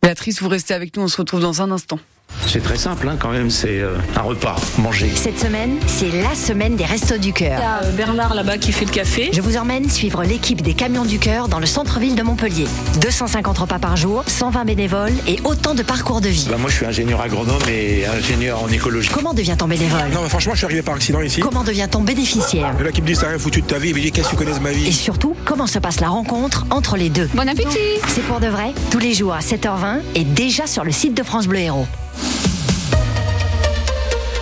Béatrice, 0.02 0.42
vous 0.42 0.48
restez 0.48 0.74
avec 0.74 0.96
nous, 0.96 1.04
on 1.04 1.08
se 1.08 1.18
retrouve 1.18 1.40
dans 1.40 1.62
un 1.62 1.70
instant. 1.70 2.00
C'est 2.48 2.62
très 2.62 2.76
simple 2.76 3.08
hein, 3.08 3.16
quand 3.18 3.30
même, 3.30 3.50
c'est 3.50 3.80
euh, 3.80 3.96
un 4.16 4.20
repas, 4.22 4.56
manger. 4.78 5.10
Cette 5.14 5.38
semaine, 5.38 5.76
c'est 5.86 6.10
la 6.22 6.34
semaine 6.34 6.76
des 6.76 6.84
Restos 6.84 7.18
du 7.18 7.28
Il 7.28 7.30
y 7.30 7.32
Cœur. 7.32 7.60
a 7.60 7.84
euh, 7.84 7.90
Bernard 7.92 8.34
là-bas 8.34 8.56
qui 8.58 8.72
fait 8.72 8.84
le 8.84 8.90
café. 8.92 9.30
Je 9.32 9.40
vous 9.40 9.56
emmène 9.56 9.90
suivre 9.90 10.22
l'équipe 10.22 10.62
des 10.62 10.72
Camions 10.74 11.04
du 11.04 11.18
Cœur 11.18 11.48
dans 11.48 11.58
le 11.58 11.66
centre-ville 11.66 12.14
de 12.14 12.22
Montpellier. 12.22 12.66
250 13.00 13.58
repas 13.58 13.78
par 13.78 13.96
jour, 13.96 14.22
120 14.26 14.64
bénévoles 14.64 15.12
et 15.26 15.38
autant 15.44 15.74
de 15.74 15.82
parcours 15.82 16.20
de 16.20 16.28
vie. 16.28 16.46
Bah, 16.48 16.56
moi 16.58 16.70
je 16.70 16.76
suis 16.76 16.86
ingénieur 16.86 17.20
agronome 17.20 17.60
et 17.68 18.06
ingénieur 18.06 18.62
en 18.62 18.68
écologie. 18.68 19.10
Comment 19.12 19.34
devient-on 19.34 19.66
bénévole? 19.66 20.00
Non, 20.14 20.20
mais 20.22 20.28
franchement, 20.28 20.52
je 20.52 20.58
suis 20.58 20.66
arrivé 20.66 20.82
par 20.82 20.94
accident 20.94 21.20
ici. 21.20 21.40
Comment 21.40 21.64
devient-on 21.64 22.00
bénéficiaire? 22.02 22.74
Le 22.78 22.84
là 22.84 22.92
qui 22.92 23.02
me 23.02 23.06
dit, 23.06 23.14
t'as 23.16 23.28
rien 23.28 23.38
foutu 23.38 23.60
de 23.62 23.66
ta 23.66 23.78
vie, 23.78 23.88
il 23.90 23.94
me 23.96 24.00
dit, 24.00 24.12
qu'est-ce 24.12 24.28
que 24.28 24.32
tu 24.32 24.36
connais 24.36 24.54
de 24.56 24.60
ma 24.62 24.70
Et 24.70 24.74
vie 24.74 24.92
surtout, 24.92 25.34
comment 25.44 25.66
se 25.66 25.78
passe 25.78 26.00
la 26.00 26.08
rencontre 26.08 26.64
entre 26.70 26.96
les 26.96 27.08
deux? 27.10 27.28
Bon 27.34 27.48
appétit 27.48 27.78
C'est 28.08 28.22
pour 28.24 28.40
de 28.40 28.46
vrai, 28.46 28.72
tous 28.90 28.98
les 29.00 29.14
jours 29.14 29.34
à 29.34 29.40
7h20 29.40 29.98
et 30.14 30.24
déjà 30.24 30.66
sur 30.66 30.84
le 30.84 30.92
site 30.92 31.14
de 31.14 31.22
France 31.24 31.46
Bleu 31.48 31.58
Héros. 31.58 31.86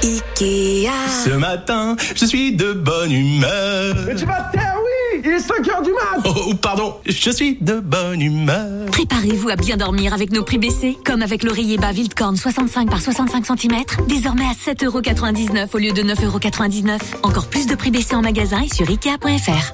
Ce 0.04 1.30
matin, 1.30 1.96
je 2.14 2.26
suis 2.26 2.52
de 2.54 2.72
bonne 2.72 3.10
humeur. 3.10 3.94
tu 4.16 4.26
vas 4.26 4.42
te 4.42 4.56
taire, 4.56 4.76
oui 4.76 5.22
Il 5.24 5.30
est 5.30 5.38
5 5.38 5.66
heures 5.68 5.82
du 5.82 5.92
mat 5.92 6.22
Oh, 6.26 6.52
pardon, 6.60 6.96
je 7.06 7.30
suis 7.30 7.56
de 7.60 7.80
bonne 7.80 8.20
humeur. 8.20 8.86
Préparez-vous 8.90 9.48
à 9.48 9.56
bien 9.56 9.78
dormir 9.78 10.12
avec 10.12 10.30
nos 10.30 10.42
prix 10.42 10.58
baissés, 10.58 10.98
comme 11.06 11.22
avec 11.22 11.42
l'oreiller 11.42 11.78
bas 11.78 11.92
Wildkorn 11.92 12.36
65 12.36 12.90
par 12.90 13.00
65 13.00 13.46
cm, 13.46 13.82
désormais 14.06 14.44
à 14.44 14.52
7,99€ 14.52 15.68
au 15.72 15.78
lieu 15.78 15.92
de 15.92 16.02
9,99€. 16.02 16.98
Encore 17.22 17.46
plus 17.46 17.66
de 17.66 17.74
prix 17.74 17.90
baissés 17.90 18.14
en 18.14 18.22
magasin 18.22 18.60
et 18.62 18.74
sur 18.74 18.88
ikea.fr. 18.90 19.72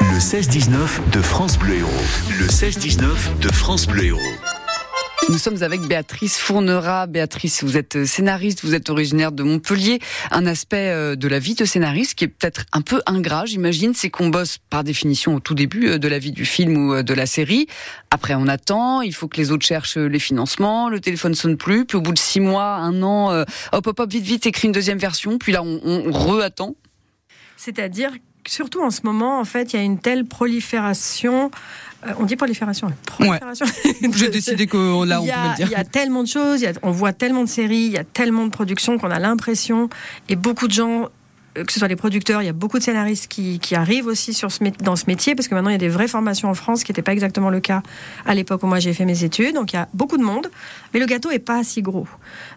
Le 0.00 0.18
16-19 0.18 1.10
de 1.12 1.20
France 1.20 1.58
Bleu 1.58 1.74
Héros. 1.74 1.90
Le 2.38 2.46
16-19 2.46 3.38
de 3.42 3.52
France 3.52 3.86
Bleu 3.86 4.04
Héros. 4.06 4.18
Nous 5.28 5.38
sommes 5.38 5.62
avec 5.62 5.82
Béatrice 5.82 6.38
Fournera. 6.38 7.06
Béatrice, 7.06 7.62
vous 7.62 7.76
êtes 7.76 8.04
scénariste, 8.04 8.64
vous 8.64 8.74
êtes 8.74 8.90
originaire 8.90 9.32
de 9.32 9.42
Montpellier. 9.42 10.00
Un 10.30 10.46
aspect 10.46 10.88
euh, 10.88 11.14
de 11.14 11.28
la 11.28 11.38
vie 11.38 11.54
de 11.54 11.64
scénariste 11.64 12.14
qui 12.14 12.24
est 12.24 12.28
peut-être 12.28 12.64
un 12.72 12.80
peu 12.80 13.00
ingrat, 13.06 13.44
j'imagine, 13.44 13.92
c'est 13.94 14.10
qu'on 14.10 14.28
bosse 14.28 14.58
par 14.70 14.82
définition 14.82 15.34
au 15.36 15.40
tout 15.40 15.54
début 15.54 15.88
euh, 15.88 15.98
de 15.98 16.08
la 16.08 16.18
vie 16.18 16.32
du 16.32 16.44
film 16.44 16.76
ou 16.76 16.94
euh, 16.94 17.02
de 17.02 17.14
la 17.14 17.26
série. 17.26 17.66
Après, 18.10 18.34
on 18.34 18.48
attend, 18.48 19.02
il 19.02 19.14
faut 19.14 19.28
que 19.28 19.36
les 19.36 19.52
autres 19.52 19.64
cherchent 19.64 19.98
les 19.98 20.18
financements, 20.18 20.88
le 20.88 21.00
téléphone 21.00 21.34
sonne 21.34 21.56
plus, 21.56 21.84
puis 21.84 21.98
au 21.98 22.00
bout 22.00 22.12
de 22.12 22.18
six 22.18 22.40
mois, 22.40 22.76
un 22.76 23.02
an, 23.02 23.30
euh, 23.30 23.44
hop, 23.72 23.86
hop, 23.86 24.00
hop, 24.00 24.10
vite, 24.10 24.24
vite, 24.24 24.46
écrit 24.46 24.66
une 24.66 24.72
deuxième 24.72 24.98
version, 24.98 25.38
puis 25.38 25.52
là, 25.52 25.62
on, 25.62 25.80
on 25.84 26.10
re-attend. 26.10 26.74
C'est-à-dire 27.56 28.10
surtout 28.46 28.82
en 28.82 28.90
ce 28.90 29.00
moment, 29.04 29.38
en 29.40 29.44
fait, 29.44 29.72
il 29.72 29.76
y 29.76 29.78
a 29.80 29.82
une 29.82 29.98
telle 29.98 30.24
prolifération. 30.24 31.50
euh, 32.06 32.12
on 32.18 32.24
dit 32.24 32.36
prolifération. 32.36 32.88
hein. 32.88 32.94
prolifération. 33.06 33.66
J'ai 34.16 34.28
décidé 34.28 34.66
que 34.66 35.04
là, 35.04 35.20
on 35.20 35.24
pouvait 35.24 35.48
le 35.50 35.56
dire. 35.56 35.66
il 35.68 35.72
y 35.72 35.74
a 35.76 35.84
tellement 35.84 36.22
de 36.22 36.28
choses, 36.28 36.60
il 36.60 36.64
y 36.64 36.68
a- 36.68 36.72
on 36.82 36.90
voit 36.90 37.12
tellement 37.12 37.42
de 37.44 37.48
séries, 37.48 37.86
il 37.86 37.92
y 37.92 37.98
a 37.98 38.04
tellement 38.04 38.44
de 38.46 38.50
productions 38.50 38.98
qu'on 38.98 39.10
a 39.10 39.18
l'impression, 39.18 39.88
et 40.28 40.36
beaucoup 40.36 40.66
de 40.68 40.72
gens, 40.72 41.02
euh, 41.04 41.06
que 41.54 41.72
ce 41.72 41.78
soit 41.78 41.88
les 41.88 41.96
producteurs, 41.96 42.42
il 42.42 42.46
y 42.46 42.48
a 42.48 42.52
beaucoup 42.52 42.78
de 42.78 42.82
scénaristes 42.82 43.28
qui, 43.28 43.58
arrivent 43.74 44.06
aussi 44.06 44.38
dans 44.80 44.96
ce 44.96 45.04
métier, 45.06 45.34
parce 45.34 45.48
que 45.48 45.54
maintenant 45.54 45.70
il 45.70 45.74
y 45.74 45.76
a 45.76 45.78
des 45.78 45.88
vraies 45.88 46.08
formations 46.08 46.48
en 46.48 46.54
France, 46.54 46.80
ce 46.80 46.84
qui 46.84 46.92
n'était 46.92 47.02
pas 47.02 47.12
exactement 47.12 47.50
le 47.50 47.60
cas 47.60 47.82
à 48.26 48.34
l'époque 48.34 48.62
où 48.62 48.66
moi 48.66 48.78
j'ai 48.78 48.92
fait 48.92 49.04
mes 49.04 49.24
études. 49.24 49.54
Donc 49.54 49.72
il 49.72 49.76
y 49.76 49.78
a 49.78 49.88
beaucoup 49.94 50.18
de 50.18 50.22
monde, 50.22 50.50
mais 50.92 51.00
le 51.00 51.06
gâteau 51.06 51.30
est 51.30 51.38
pas 51.38 51.62
si 51.64 51.82
gros. 51.82 52.06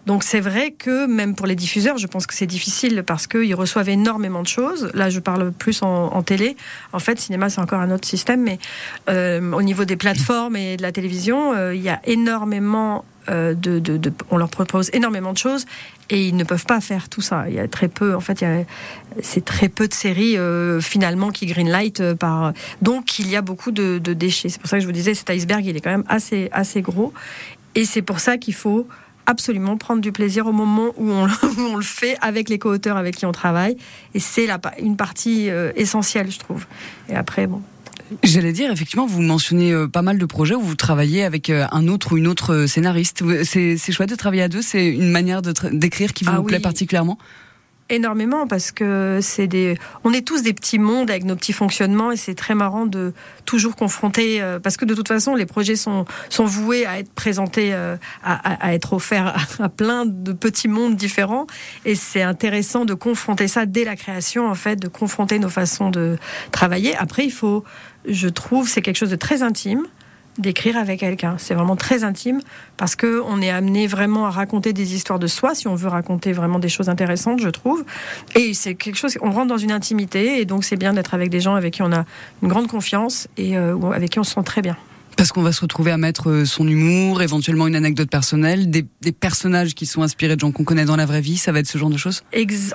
Donc 0.06 0.22
c'est 0.24 0.40
vrai 0.40 0.72
que 0.72 1.06
même 1.06 1.34
pour 1.34 1.46
les 1.46 1.54
diffuseurs, 1.54 1.98
je 1.98 2.06
pense 2.06 2.26
que 2.26 2.34
c'est 2.34 2.46
difficile 2.46 3.02
parce 3.06 3.26
qu'ils 3.26 3.54
reçoivent 3.54 3.88
énormément 3.88 4.42
de 4.42 4.48
choses. 4.48 4.90
Là, 4.94 5.08
je 5.10 5.20
parle 5.20 5.52
plus 5.52 5.82
en, 5.82 5.88
en 5.88 6.22
télé. 6.22 6.56
En 6.92 6.98
fait, 6.98 7.18
cinéma, 7.18 7.48
c'est 7.50 7.60
encore 7.60 7.80
un 7.80 7.90
autre 7.90 8.06
système, 8.06 8.42
mais 8.42 8.58
euh, 9.08 9.52
au 9.52 9.62
niveau 9.62 9.84
des 9.84 9.96
plateformes 9.96 10.56
et 10.56 10.76
de 10.76 10.82
la 10.82 10.92
télévision, 10.92 11.52
euh, 11.54 11.74
il 11.74 11.82
y 11.82 11.88
a 11.88 12.00
énormément 12.04 13.04
euh, 13.28 13.54
on 14.30 14.36
leur 14.36 14.48
propose 14.48 14.90
énormément 14.92 15.32
de 15.32 15.38
choses 15.38 15.66
et 16.10 16.28
ils 16.28 16.36
ne 16.36 16.44
peuvent 16.44 16.66
pas 16.66 16.80
faire 16.80 17.08
tout 17.08 17.20
ça. 17.20 17.44
Il 17.48 17.54
y 17.54 17.58
a 17.58 17.68
très 17.68 17.88
peu, 17.88 18.14
en 18.14 18.20
fait, 18.20 18.44
c'est 19.22 19.44
très 19.44 19.68
peu 19.68 19.88
de 19.88 19.94
séries 19.94 20.36
euh, 20.36 20.80
finalement 20.80 21.30
qui 21.30 21.46
greenlight 21.46 22.00
euh, 22.00 22.14
par. 22.14 22.52
Donc 22.82 23.18
il 23.18 23.28
y 23.28 23.36
a 23.36 23.42
beaucoup 23.42 23.70
de, 23.70 23.98
déchets. 23.98 24.48
C'est 24.48 24.60
pour 24.60 24.68
ça 24.68 24.76
que 24.76 24.82
je 24.82 24.86
vous 24.86 24.92
disais, 24.92 25.14
cet 25.14 25.30
iceberg, 25.30 25.64
il 25.64 25.76
est 25.76 25.80
quand 25.80 25.90
même 25.90 26.04
assez 26.08 26.48
assez 26.52 26.82
gros 26.82 27.12
et 27.74 27.84
c'est 27.84 28.02
pour 28.02 28.20
ça 28.20 28.36
qu'il 28.36 28.54
faut 28.54 28.86
absolument 29.26 29.78
prendre 29.78 30.02
du 30.02 30.12
plaisir 30.12 30.46
au 30.46 30.52
moment 30.52 30.92
où 30.98 31.10
on, 31.10 31.76
le 31.76 31.82
fait 31.82 32.18
avec 32.20 32.50
les 32.50 32.58
co-auteurs 32.58 32.98
avec 32.98 33.16
qui 33.16 33.24
on 33.24 33.32
travaille. 33.32 33.76
Et 34.12 34.20
c'est 34.20 34.48
une 34.78 34.96
partie 34.96 35.48
essentielle, 35.74 36.30
je 36.30 36.38
trouve. 36.38 36.66
Et 37.08 37.16
après, 37.16 37.46
bon, 37.46 37.62
J'allais 38.22 38.52
dire, 38.52 38.70
effectivement, 38.70 39.06
vous 39.06 39.22
mentionnez 39.22 39.72
euh, 39.72 39.88
pas 39.88 40.02
mal 40.02 40.18
de 40.18 40.26
projets 40.26 40.54
où 40.54 40.60
vous 40.60 40.74
travaillez 40.76 41.24
avec 41.24 41.50
euh, 41.50 41.66
un 41.72 41.88
autre 41.88 42.12
ou 42.12 42.16
une 42.16 42.26
autre 42.26 42.52
euh, 42.54 42.66
scénariste. 42.66 43.22
C'est 43.44 43.92
chouette 43.92 44.10
de 44.10 44.14
travailler 44.14 44.42
à 44.42 44.48
deux, 44.48 44.62
c'est 44.62 44.86
une 44.86 45.10
manière 45.10 45.42
d'écrire 45.42 46.12
qui 46.12 46.24
vous 46.24 46.30
Ah 46.34 46.40
oui. 46.40 46.46
plaît 46.46 46.60
particulièrement? 46.60 47.18
Énormément 47.90 48.46
parce 48.46 48.72
que 48.72 49.18
c'est 49.20 49.46
des, 49.46 49.76
on 50.04 50.12
est 50.14 50.26
tous 50.26 50.42
des 50.42 50.54
petits 50.54 50.78
mondes 50.78 51.10
avec 51.10 51.24
nos 51.24 51.36
petits 51.36 51.52
fonctionnements 51.52 52.12
et 52.12 52.16
c'est 52.16 52.34
très 52.34 52.54
marrant 52.54 52.86
de 52.86 53.12
toujours 53.44 53.76
confronter 53.76 54.40
euh, 54.40 54.58
parce 54.58 54.78
que 54.78 54.86
de 54.86 54.94
toute 54.94 55.06
façon 55.08 55.34
les 55.34 55.44
projets 55.44 55.76
sont 55.76 56.06
sont 56.30 56.46
voués 56.46 56.86
à 56.86 56.98
être 56.98 57.12
présentés, 57.12 57.74
euh, 57.74 57.96
à, 58.22 58.68
à- 58.68 58.72
être 58.74 58.94
offerts 58.94 59.26
à, 59.60 59.64
à 59.64 59.68
plein 59.68 60.06
de 60.06 60.32
petits 60.32 60.66
mondes 60.66 60.96
différents 60.96 61.46
et 61.84 61.94
c'est 61.94 62.22
intéressant 62.22 62.86
de 62.86 62.94
confronter 62.94 63.48
ça 63.48 63.66
dès 63.66 63.84
la 63.84 63.96
création 63.96 64.48
en 64.48 64.54
fait, 64.54 64.76
de 64.76 64.88
confronter 64.88 65.38
nos 65.38 65.50
façons 65.50 65.90
de 65.90 66.16
travailler. 66.52 66.96
Après 66.96 67.26
il 67.26 67.32
faut, 67.32 67.64
je 68.08 68.28
trouve, 68.28 68.66
c'est 68.66 68.80
quelque 68.80 68.96
chose 68.96 69.10
de 69.10 69.16
très 69.16 69.42
intime 69.42 69.82
d'écrire 70.38 70.76
avec 70.76 71.00
quelqu'un. 71.00 71.36
C'est 71.38 71.54
vraiment 71.54 71.76
très 71.76 72.04
intime 72.04 72.40
parce 72.76 72.96
que 72.96 73.22
on 73.26 73.40
est 73.40 73.50
amené 73.50 73.86
vraiment 73.86 74.26
à 74.26 74.30
raconter 74.30 74.72
des 74.72 74.94
histoires 74.94 75.18
de 75.18 75.26
soi 75.26 75.54
si 75.54 75.68
on 75.68 75.74
veut 75.74 75.88
raconter 75.88 76.32
vraiment 76.32 76.58
des 76.58 76.68
choses 76.68 76.88
intéressantes, 76.88 77.40
je 77.40 77.48
trouve. 77.48 77.84
Et 78.34 78.54
c'est 78.54 78.74
quelque 78.74 78.96
chose, 78.96 79.16
on 79.22 79.30
rentre 79.30 79.48
dans 79.48 79.58
une 79.58 79.72
intimité 79.72 80.40
et 80.40 80.44
donc 80.44 80.64
c'est 80.64 80.76
bien 80.76 80.92
d'être 80.92 81.14
avec 81.14 81.30
des 81.30 81.40
gens 81.40 81.54
avec 81.54 81.74
qui 81.74 81.82
on 81.82 81.92
a 81.92 82.04
une 82.42 82.48
grande 82.48 82.68
confiance 82.68 83.28
et 83.36 83.56
euh, 83.56 83.78
avec 83.92 84.10
qui 84.10 84.18
on 84.18 84.24
se 84.24 84.34
sent 84.34 84.42
très 84.44 84.62
bien. 84.62 84.76
Parce 85.16 85.32
qu'on 85.32 85.42
va 85.42 85.52
se 85.52 85.60
retrouver 85.60 85.90
à 85.90 85.96
mettre 85.96 86.30
euh, 86.30 86.44
son 86.44 86.66
humour, 86.66 87.22
éventuellement 87.22 87.66
une 87.66 87.76
anecdote 87.76 88.10
personnelle, 88.10 88.70
des, 88.70 88.84
personnages 89.12 89.74
qui 89.74 89.86
sont 89.86 90.02
inspirés 90.02 90.34
de 90.34 90.40
gens 90.40 90.50
qu'on 90.50 90.64
connaît 90.64 90.84
dans 90.84 90.96
la 90.96 91.06
vraie 91.06 91.20
vie, 91.20 91.36
ça 91.36 91.52
va 91.52 91.60
être 91.60 91.66
ce 91.66 91.78
genre 91.78 91.90
de 91.90 91.96
choses? 91.96 92.22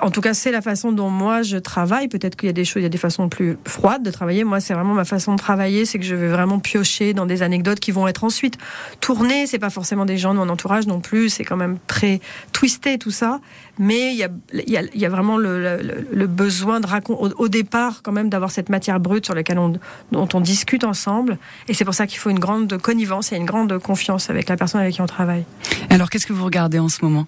En 0.00 0.10
tout 0.10 0.20
cas, 0.20 0.34
c'est 0.34 0.50
la 0.50 0.62
façon 0.62 0.92
dont 0.92 1.10
moi 1.10 1.42
je 1.42 1.58
travaille. 1.58 2.08
Peut-être 2.08 2.36
qu'il 2.36 2.46
y 2.46 2.50
a 2.50 2.54
des 2.54 2.64
choses, 2.64 2.80
il 2.80 2.84
y 2.84 2.86
a 2.86 2.90
des 2.90 2.98
façons 2.98 3.28
plus 3.28 3.58
froides 3.66 4.02
de 4.02 4.10
travailler. 4.10 4.44
Moi, 4.44 4.60
c'est 4.60 4.74
vraiment 4.74 4.94
ma 4.94 5.04
façon 5.04 5.34
de 5.34 5.38
travailler, 5.38 5.84
c'est 5.84 5.98
que 5.98 6.04
je 6.04 6.14
vais 6.14 6.28
vraiment 6.28 6.58
piocher 6.58 7.12
dans 7.12 7.26
des 7.26 7.42
anecdotes 7.42 7.80
qui 7.80 7.92
vont 7.92 8.08
être 8.08 8.24
ensuite 8.24 8.58
tournées. 9.00 9.46
C'est 9.46 9.58
pas 9.58 9.70
forcément 9.70 10.06
des 10.06 10.16
gens 10.16 10.32
de 10.32 10.38
mon 10.38 10.48
entourage 10.48 10.86
non 10.86 11.00
plus. 11.00 11.28
C'est 11.28 11.44
quand 11.44 11.56
même 11.56 11.78
très 11.86 12.20
twisté 12.52 12.98
tout 12.98 13.10
ça. 13.10 13.40
Mais 13.82 14.12
il 14.12 14.18
y 14.18 14.24
a, 14.24 14.28
il 14.52 14.70
y 14.70 14.76
a, 14.76 14.82
il 14.82 15.00
y 15.00 15.06
a 15.06 15.08
vraiment 15.08 15.38
le, 15.38 15.58
le- 15.58 16.06
le 16.12 16.26
besoin 16.26 16.80
de 16.80 16.86
raconter 16.86 17.34
au, 17.34 17.44
au 17.44 17.48
départ 17.48 18.02
quand 18.02 18.12
même 18.12 18.28
d'avoir 18.28 18.50
cette 18.50 18.68
matière 18.68 19.00
brute 19.00 19.24
sur 19.24 19.34
laquelle 19.34 19.58
on, 19.58 19.72
dont 20.12 20.28
on 20.34 20.40
discute 20.40 20.84
ensemble. 20.84 21.38
Et 21.66 21.72
c'est 21.74 21.86
pour 21.86 21.94
ça 21.94 22.06
qu'il 22.06 22.18
faut 22.18 22.28
une 22.30 22.38
grande 22.38 22.76
connivence 22.78 23.32
et 23.32 23.36
une 23.36 23.46
grande 23.46 23.78
confiance 23.78 24.28
avec 24.28 24.48
la 24.50 24.56
personne 24.58 24.82
avec 24.82 24.94
qui 24.94 25.00
on 25.00 25.06
travaille. 25.06 25.44
Alors 25.88 26.10
qu'est-ce 26.10 26.26
que 26.26 26.34
vous 26.34 26.44
regardez 26.44 26.78
en 26.78 26.90
ce 26.90 27.02
moment? 27.04 27.26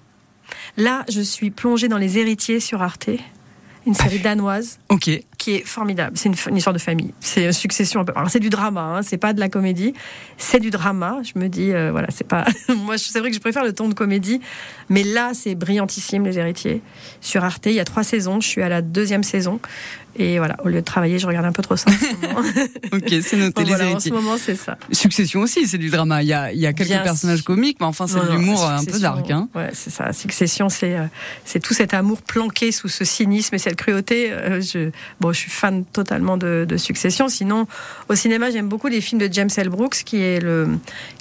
Là, 0.77 1.03
je 1.09 1.21
suis 1.21 1.49
plongée 1.49 1.87
dans 1.87 1.97
Les 1.97 2.19
Héritiers 2.19 2.59
sur 2.59 2.83
Arte, 2.83 3.09
une 3.87 3.95
série 3.95 4.19
danoise 4.19 4.77
Ok. 4.89 5.09
Qui 5.43 5.55
est 5.55 5.67
formidable. 5.67 6.15
C'est 6.15 6.29
une, 6.29 6.55
histoire 6.55 6.73
de 6.73 6.79
famille. 6.79 7.13
C'est 7.19 7.43
une 7.43 7.51
succession. 7.51 8.05
Alors 8.15 8.29
c'est 8.29 8.39
du 8.39 8.49
drama, 8.49 8.79
hein, 8.79 9.01
c'est 9.01 9.17
pas 9.17 9.33
de 9.33 9.41
la 9.41 9.49
comédie. 9.49 9.93
C'est 10.37 10.61
du 10.61 10.69
drama. 10.69 11.17
Je 11.21 11.37
me 11.37 11.49
dis, 11.49 11.73
euh, 11.73 11.91
voilà, 11.91 12.07
c'est 12.11 12.25
pas. 12.25 12.45
Moi, 12.73 12.97
c'est 12.97 13.19
vrai 13.19 13.29
que 13.29 13.35
je 13.35 13.41
préfère 13.41 13.65
le 13.65 13.73
ton 13.73 13.89
de 13.89 13.93
comédie, 13.93 14.39
mais 14.87 15.03
là, 15.03 15.31
c'est 15.33 15.55
brillantissime, 15.55 16.23
Les 16.23 16.39
Héritiers 16.39 16.81
sur 17.19 17.43
Arte. 17.43 17.65
Il 17.65 17.73
y 17.73 17.81
a 17.81 17.83
trois 17.83 18.03
saisons. 18.03 18.39
Je 18.39 18.47
suis 18.47 18.61
à 18.61 18.69
la 18.69 18.81
deuxième 18.81 19.23
saison. 19.23 19.59
Et 20.15 20.37
voilà, 20.37 20.57
au 20.63 20.67
lieu 20.67 20.75
de 20.75 20.85
travailler, 20.85 21.17
je 21.17 21.25
regarde 21.25 21.45
un 21.45 21.51
peu 21.51 21.63
trop 21.63 21.75
ça. 21.75 21.89
En 21.89 21.93
ce 21.93 22.27
moment. 22.27 22.41
Ok, 22.93 23.13
c'est 23.23 23.37
noté, 23.37 23.61
Donc 23.61 23.69
les 23.69 23.75
voilà, 23.75 23.95
en 23.95 23.99
ce 23.99 24.09
moment, 24.09 24.37
c'est 24.37 24.55
ça. 24.55 24.77
Succession 24.91 25.41
aussi, 25.41 25.67
c'est 25.67 25.79
du 25.79 25.89
drama. 25.89 26.21
Il 26.21 26.27
y 26.27 26.33
a, 26.33 26.51
il 26.51 26.59
y 26.59 26.67
a 26.67 26.73
quelques 26.73 26.89
Bien 26.89 26.99
personnages 26.99 27.41
comiques, 27.41 27.77
mais 27.79 27.87
enfin, 27.87 28.05
c'est 28.05 28.19
de 28.19 28.31
l'humour 28.31 28.63
un 28.63 28.83
peu 28.83 28.99
dark. 28.99 29.31
Hein. 29.31 29.49
Ouais, 29.55 29.69
c'est 29.73 29.89
ça. 29.89 30.13
Succession, 30.13 30.69
c'est 30.69 30.97
euh, 30.97 31.05
c'est 31.45 31.59
tout 31.59 31.73
cet 31.73 31.93
amour 31.93 32.21
planqué 32.21 32.71
sous 32.71 32.89
ce 32.89 33.05
cynisme 33.05 33.55
et 33.55 33.57
cette 33.57 33.75
cruauté. 33.75 34.31
Euh, 34.31 34.61
je, 34.61 34.91
bon, 35.19 35.31
je 35.31 35.39
suis 35.39 35.51
fan 35.51 35.83
totalement 35.85 36.37
de, 36.37 36.65
de 36.67 36.77
Succession. 36.77 37.27
Sinon, 37.27 37.65
au 38.09 38.15
cinéma, 38.15 38.51
j'aime 38.51 38.67
beaucoup 38.67 38.87
les 38.87 39.01
films 39.01 39.19
de 39.19 39.29
James 39.31 39.49
L. 39.55 39.69
Brooks, 39.69 40.03
qui 40.05 40.21
est 40.21 40.39
le 40.39 40.67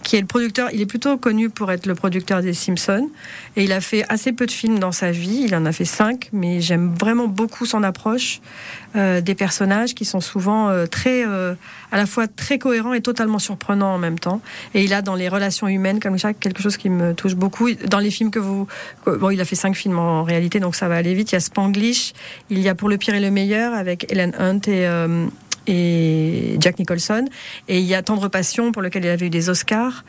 qui 0.02 0.16
est 0.16 0.20
le 0.20 0.26
producteur. 0.26 0.68
Il 0.72 0.80
est 0.82 0.86
plutôt 0.86 1.16
connu 1.16 1.48
pour 1.48 1.72
être 1.72 1.86
le 1.86 1.94
producteur 1.94 2.42
des 2.42 2.52
Simpsons, 2.52 3.08
et 3.56 3.64
il 3.64 3.72
a 3.72 3.80
fait 3.80 4.04
assez 4.10 4.32
peu 4.32 4.44
de 4.44 4.52
films 4.52 4.78
dans 4.78 4.92
sa 4.92 5.10
vie. 5.10 5.44
Il 5.46 5.54
en 5.54 5.64
a 5.64 5.72
fait 5.72 5.86
cinq, 5.86 6.28
mais 6.32 6.60
j'aime 6.60 6.94
vraiment 6.94 7.28
beaucoup 7.28 7.64
son 7.64 7.82
approche 7.82 8.40
euh, 8.42 8.81
des 8.94 9.34
personnages 9.34 9.94
qui 9.94 10.04
sont 10.04 10.20
souvent 10.20 10.68
euh, 10.68 10.86
très, 10.86 11.26
euh, 11.26 11.54
à 11.90 11.96
la 11.96 12.06
fois 12.06 12.28
très 12.28 12.58
cohérents 12.58 12.92
et 12.92 13.00
totalement 13.00 13.38
surprenants 13.38 13.94
en 13.94 13.98
même 13.98 14.18
temps. 14.18 14.40
Et 14.74 14.84
il 14.84 14.92
a 14.92 15.02
dans 15.02 15.14
les 15.14 15.28
relations 15.28 15.68
humaines 15.68 16.00
comme 16.00 16.18
ça 16.18 16.34
quelque 16.34 16.62
chose 16.62 16.76
qui 16.76 16.90
me 16.90 17.14
touche 17.14 17.34
beaucoup. 17.34 17.72
Dans 17.72 17.98
les 17.98 18.10
films 18.10 18.30
que 18.30 18.38
vous, 18.38 18.66
bon, 19.06 19.30
il 19.30 19.40
a 19.40 19.44
fait 19.44 19.56
cinq 19.56 19.74
films 19.74 19.98
en 19.98 20.24
réalité, 20.24 20.60
donc 20.60 20.74
ça 20.74 20.88
va 20.88 20.96
aller 20.96 21.14
vite. 21.14 21.32
Il 21.32 21.34
y 21.34 21.36
a 21.36 21.40
Spanglish, 21.40 22.12
il 22.50 22.60
y 22.60 22.68
a 22.68 22.74
Pour 22.74 22.88
le 22.88 22.96
pire 22.98 23.14
et 23.14 23.20
le 23.20 23.30
meilleur 23.30 23.74
avec 23.74 24.10
Helen 24.10 24.34
Hunt 24.38 24.60
et 24.66 24.86
euh, 24.86 25.26
et 25.66 26.56
Jack 26.60 26.78
Nicholson. 26.78 27.26
Et 27.68 27.78
il 27.78 27.86
y 27.86 27.94
a 27.94 28.02
Tendre 28.02 28.28
Passion 28.28 28.72
pour 28.72 28.82
lequel 28.82 29.04
il 29.04 29.08
avait 29.08 29.26
eu 29.26 29.30
des 29.30 29.48
Oscars. 29.48 30.04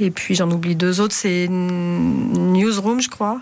Et 0.00 0.10
puis 0.10 0.34
j'en 0.34 0.50
oublie 0.50 0.76
deux 0.76 1.00
autres, 1.00 1.14
c'est 1.14 1.46
Newsroom, 1.48 3.00
je 3.00 3.08
crois, 3.08 3.40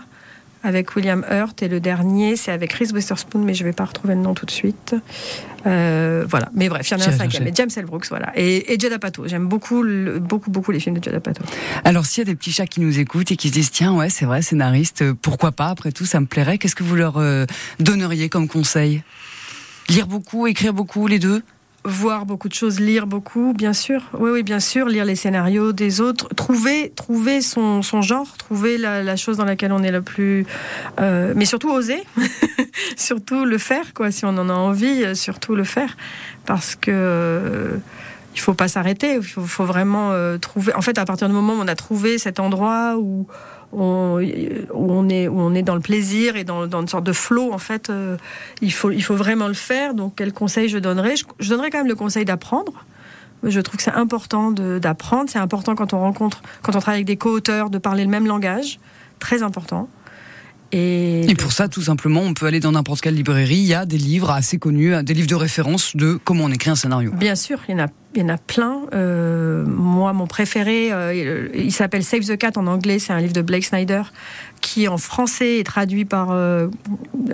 avec 0.65 0.95
William 0.95 1.25
Hurt. 1.29 1.61
Et 1.63 1.67
le 1.67 1.79
dernier, 1.79 2.35
c'est 2.35 2.51
avec 2.51 2.73
Reese 2.73 2.91
Witherspoon, 2.91 3.39
mais 3.43 3.53
je 3.53 3.63
ne 3.63 3.69
vais 3.69 3.73
pas 3.73 3.85
retrouver 3.85 4.15
le 4.15 4.21
nom 4.21 4.33
tout 4.33 4.45
de 4.45 4.51
suite. 4.51 4.95
Euh, 5.65 6.25
voilà. 6.29 6.49
Mais 6.53 6.69
bref, 6.69 6.89
il 6.89 6.93
y 6.93 7.01
en 7.01 7.05
a 7.05 7.09
un 7.09 7.11
cinquième. 7.11 7.49
James 7.55 7.69
L. 7.75 7.85
Brooks, 7.85 8.07
voilà. 8.09 8.31
Et, 8.35 8.73
et 8.73 8.79
Judd 8.79 8.93
Apatow. 8.93 9.27
J'aime 9.27 9.47
beaucoup, 9.47 9.81
le- 9.81 10.19
beaucoup, 10.19 10.51
beaucoup 10.51 10.71
les 10.71 10.79
films 10.79 10.97
de 10.99 11.03
Judd 11.03 11.15
Apatow. 11.15 11.43
Alors, 11.83 12.05
s'il 12.05 12.21
y 12.21 12.23
a 12.23 12.25
des 12.25 12.35
petits 12.35 12.51
chats 12.51 12.67
qui 12.67 12.81
nous 12.81 12.99
écoutent 12.99 13.31
et 13.31 13.35
qui 13.35 13.47
se 13.49 13.53
disent, 13.53 13.71
tiens, 13.71 13.93
ouais, 13.93 14.09
c'est 14.09 14.25
vrai, 14.25 14.41
scénariste, 14.41 15.01
euh, 15.01 15.13
pourquoi 15.19 15.51
pas, 15.51 15.67
après 15.67 15.91
tout, 15.91 16.05
ça 16.05 16.19
me 16.19 16.25
plairait, 16.25 16.57
qu'est-ce 16.57 16.75
que 16.75 16.83
vous 16.83 16.95
leur 16.95 17.17
euh, 17.17 17.45
donneriez 17.79 18.29
comme 18.29 18.47
conseil? 18.47 19.03
Lire 19.89 20.07
beaucoup, 20.07 20.47
écrire 20.47 20.73
beaucoup, 20.73 21.07
les 21.07 21.19
deux? 21.19 21.41
Voir 21.85 22.25
beaucoup 22.25 22.49
de 22.49 22.53
choses, 22.53 22.79
lire 22.79 23.07
beaucoup, 23.07 23.53
bien 23.53 23.73
sûr. 23.73 24.09
Oui, 24.17 24.31
oui, 24.31 24.43
bien 24.43 24.59
sûr, 24.59 24.87
lire 24.87 25.05
les 25.05 25.15
scénarios 25.15 25.71
des 25.71 26.01
autres, 26.01 26.27
trouver, 26.35 26.91
trouver 26.95 27.41
son, 27.41 27.81
son 27.81 28.01
genre, 28.01 28.35
trouver 28.37 28.77
la, 28.77 29.03
la 29.03 29.15
chose 29.15 29.37
dans 29.37 29.45
laquelle 29.45 29.71
on 29.71 29.83
est 29.83 29.91
le 29.91 30.01
plus, 30.01 30.45
euh, 30.99 31.33
mais 31.35 31.45
surtout 31.45 31.69
oser, 31.69 32.03
surtout 32.97 33.45
le 33.45 33.57
faire, 33.57 33.93
quoi. 33.93 34.11
Si 34.11 34.25
on 34.25 34.29
en 34.29 34.49
a 34.49 34.53
envie, 34.53 35.03
euh, 35.03 35.13
surtout 35.13 35.55
le 35.55 35.63
faire, 35.63 35.95
parce 36.45 36.75
que 36.75 36.91
euh, 36.91 37.77
il 38.35 38.41
faut 38.41 38.53
pas 38.53 38.67
s'arrêter. 38.67 39.15
Il 39.15 39.23
faut, 39.23 39.43
faut 39.43 39.65
vraiment 39.65 40.11
euh, 40.11 40.37
trouver. 40.37 40.73
En 40.75 40.81
fait, 40.81 40.97
à 40.97 41.05
partir 41.05 41.27
du 41.27 41.33
moment 41.33 41.53
où 41.53 41.61
on 41.61 41.67
a 41.67 41.75
trouvé 41.75 42.17
cet 42.17 42.39
endroit 42.39 42.97
où 42.97 43.27
on, 43.81 44.19
où 44.19 44.91
on 44.91 45.09
est 45.09 45.27
où 45.27 45.39
on 45.39 45.53
est 45.53 45.61
dans 45.61 45.75
le 45.75 45.81
plaisir 45.81 46.35
et 46.35 46.43
dans, 46.43 46.69
une 46.69 46.87
sorte 46.87 47.03
de 47.03 47.13
flow 47.13 47.51
en 47.51 47.57
fait 47.57 47.89
euh, 47.89 48.17
il 48.61 48.71
faut 48.71 48.91
il 48.91 49.03
faut 49.03 49.15
vraiment 49.15 49.47
le 49.47 49.53
faire. 49.53 49.93
Donc 49.93 50.13
quel 50.15 50.33
conseil 50.33 50.69
je 50.69 50.77
donnerais? 50.77 51.15
Je, 51.15 51.25
je 51.39 51.49
donnerais 51.49 51.69
quand 51.69 51.79
même 51.79 51.87
le 51.87 51.95
conseil 51.95 52.25
d'apprendre. 52.25 52.85
Je 53.43 53.59
trouve 53.59 53.77
que 53.77 53.83
c'est 53.83 53.91
important 53.91 54.51
d'apprendre. 54.51 55.29
C'est 55.29 55.39
important 55.39 55.75
quand 55.75 55.93
on 55.93 55.99
rencontre 55.99 56.41
quand 56.61 56.75
on 56.75 56.79
travaille 56.79 56.99
avec 56.99 57.07
des 57.07 57.17
co-auteurs 57.17 57.69
de 57.69 57.77
parler 57.77 58.03
le 58.03 58.09
même 58.09 58.25
langage. 58.25 58.79
Très 59.19 59.43
important 59.43 59.87
et, 60.71 61.29
Et 61.29 61.35
pour 61.35 61.51
ça, 61.51 61.67
tout 61.67 61.81
simplement, 61.81 62.21
on 62.21 62.33
peut 62.33 62.45
aller 62.45 62.59
dans 62.59 62.71
n'importe 62.71 63.01
quelle 63.01 63.15
librairie. 63.15 63.55
Il 63.55 63.65
y 63.65 63.73
a 63.73 63.85
des 63.85 63.97
livres 63.97 64.31
assez 64.31 64.57
connus, 64.57 64.93
des 65.03 65.13
livres 65.13 65.27
de 65.27 65.35
référence 65.35 65.95
de 65.95 66.19
comment 66.23 66.45
on 66.45 66.51
écrit 66.51 66.69
un 66.69 66.75
scénario. 66.75 67.11
Bien 67.11 67.35
sûr, 67.35 67.59
il 67.67 67.73
y 67.73 67.75
en 67.75 67.85
a, 67.85 67.87
il 68.15 68.21
y 68.21 68.25
en 68.25 68.29
a 68.29 68.37
plein. 68.37 68.81
Euh, 68.93 69.65
moi, 69.65 70.13
mon 70.13 70.27
préféré, 70.27 70.91
euh, 70.91 71.47
il 71.53 71.71
s'appelle 71.71 72.03
Save 72.03 72.25
the 72.25 72.37
Cat 72.37 72.51
en 72.55 72.67
anglais. 72.67 72.99
C'est 72.99 73.13
un 73.13 73.19
livre 73.19 73.33
de 73.33 73.41
Blake 73.41 73.65
Snyder 73.65 74.01
qui, 74.65 74.87
en 74.87 74.97
français, 74.97 75.59
est 75.59 75.63
traduit 75.63 76.05
par 76.05 76.31
euh, 76.31 76.67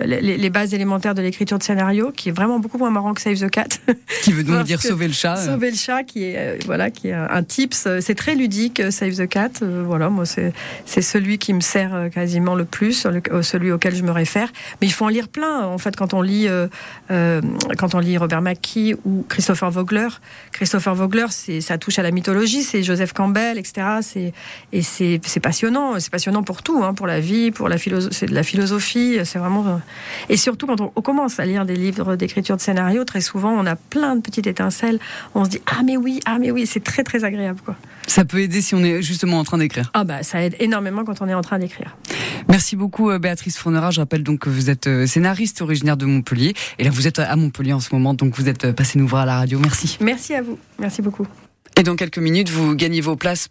les, 0.04 0.20
les 0.36 0.50
bases 0.50 0.74
élémentaires 0.74 1.14
de 1.14 1.22
l'écriture 1.22 1.56
de 1.58 1.62
scénario, 1.62 2.12
qui 2.14 2.28
est 2.28 2.32
vraiment 2.32 2.58
beaucoup 2.58 2.76
moins 2.76 2.90
marrant 2.90 3.14
que 3.14 3.22
Save 3.22 3.38
the 3.40 3.48
Cat. 3.48 3.68
Qui 4.22 4.32
veut 4.34 4.44
donc 4.44 4.64
dire 4.64 4.82
sauver 4.82 5.06
le 5.08 5.14
chat. 5.14 5.36
Sauver 5.36 5.70
le 5.70 5.76
chat, 5.76 6.04
qui 6.04 6.24
est 6.24 6.36
euh, 6.36 6.58
voilà, 6.66 6.90
qui 6.90 7.08
est 7.08 7.14
un, 7.14 7.42
tips. 7.42 7.88
C'est 8.00 8.14
très 8.14 8.34
ludique. 8.34 8.80
euh, 8.80 8.90
Save 8.90 9.14
the 9.16 9.26
Cat. 9.26 9.50
Euh, 9.62 9.82
voilà, 9.86 10.10
moi, 10.10 10.26
c'est 10.26 10.52
c'est 10.84 11.00
celui 11.00 11.38
qui 11.38 11.54
me 11.54 11.60
sert 11.60 12.10
quasiment 12.12 12.54
le 12.54 12.66
plus, 12.66 13.06
le- 13.06 13.42
celui 13.42 13.72
auquel 13.72 13.94
je 13.96 14.02
me 14.02 14.10
réfère. 14.10 14.52
Mais 14.82 14.86
il 14.86 14.90
faut 14.92 15.06
en 15.06 15.08
lire 15.08 15.28
plein. 15.28 15.66
En 15.66 15.78
fait, 15.78 15.96
quand 15.96 16.12
on 16.12 16.20
lit, 16.20 16.48
quand 17.08 17.94
on 17.94 17.98
lit 17.98 18.18
Robert 18.18 18.42
McKee 18.42 18.94
ou 19.06 19.24
Christopher 19.28 19.70
Vogler, 19.70 20.08
Christopher 20.52 20.94
Vogler, 20.94 21.26
c'est 21.30 21.60
ça 21.62 21.78
touche 21.78 21.98
à 21.98 22.02
la 22.02 22.10
mythologie. 22.10 22.62
C'est 22.62 22.82
Joseph 22.82 23.14
Campbell, 23.14 23.56
etc. 23.58 23.86
C'est 24.02 24.32
et 24.72 24.82
c'est 24.82 25.18
c'est 25.24 25.40
passionnant. 25.40 25.98
C'est 25.98 26.10
passionnant 26.10 26.42
pour 26.42 26.62
tout, 26.62 26.82
hein, 26.84 26.92
pour 26.94 27.06
la 27.06 27.20
vie, 27.22 27.50
pour 27.50 27.70
la 27.70 27.78
philosophie. 27.78 28.14
C'est 28.14 28.26
de 28.26 28.34
la 28.34 28.42
philosophie. 28.42 29.18
C'est 29.24 29.38
vraiment 29.38 29.80
et 30.28 30.36
surtout 30.36 30.66
quand 30.66 30.80
on, 30.80 30.92
on 30.94 31.00
commence 31.00 31.40
à 31.40 31.46
lire 31.46 31.64
des 31.64 31.76
livres 31.76 32.16
d'écriture 32.16 32.56
de 32.56 32.60
scénario, 32.60 33.04
très 33.04 33.22
souvent 33.22 33.52
on 33.52 33.64
a 33.64 33.76
plein 33.76 34.16
de 34.16 34.20
petites 34.20 34.46
étincelles. 34.46 34.98
On 35.34 35.44
se 35.44 35.50
dit 35.50 35.60
ah 35.66 35.82
mais 35.84 35.96
oui, 35.96 36.20
ah 36.26 36.38
mais 36.38 36.50
oui, 36.50 36.66
c'est 36.66 36.84
très 36.84 37.04
très 37.04 37.24
agréable 37.24 37.60
quoi. 37.64 37.76
Ça 38.06 38.24
peut 38.24 38.40
aider 38.40 38.60
si 38.60 38.74
on 38.74 38.84
est 38.84 39.00
justement 39.00 39.38
en 39.38 39.44
train 39.44 39.58
d'écrire. 39.58 39.90
Ah 39.94 40.04
bah 40.04 40.22
ça 40.22 40.42
aide 40.42 40.56
énormément 40.60 41.04
quand 41.04 41.22
on 41.22 41.28
est 41.28 41.34
en 41.34 41.42
train 41.42 41.58
d'écrire. 41.58 41.96
Merci 42.48 42.76
beaucoup 42.76 43.10
euh, 43.10 43.18
Béatrice 43.18 43.56
Fournera. 43.56 43.90
Je 43.90 44.00
rappelle 44.00 44.22
donc 44.22 44.40
que 44.40 44.50
vous 44.50 44.70
êtes 44.70 44.86
euh, 44.86 45.06
scénariste 45.06 45.62
originaire 45.62 45.96
de 45.96 46.06
Montpellier. 46.06 46.54
Et 46.78 46.84
là, 46.84 46.90
vous 46.90 47.06
êtes 47.06 47.18
à 47.18 47.36
Montpellier 47.36 47.72
en 47.72 47.80
ce 47.80 47.94
moment, 47.94 48.14
donc 48.14 48.36
vous 48.36 48.48
êtes 48.48 48.64
euh, 48.64 48.72
passé 48.72 48.98
nous 48.98 49.06
voir 49.06 49.22
à 49.22 49.26
la 49.26 49.36
radio. 49.36 49.58
Merci. 49.58 49.98
Merci 50.00 50.34
à 50.34 50.42
vous. 50.42 50.58
Merci 50.78 51.02
beaucoup. 51.02 51.26
Et 51.78 51.82
dans 51.82 51.96
quelques 51.96 52.18
minutes, 52.18 52.50
vous 52.50 52.74
gagnez 52.74 53.00
vos 53.00 53.16
places 53.16 53.40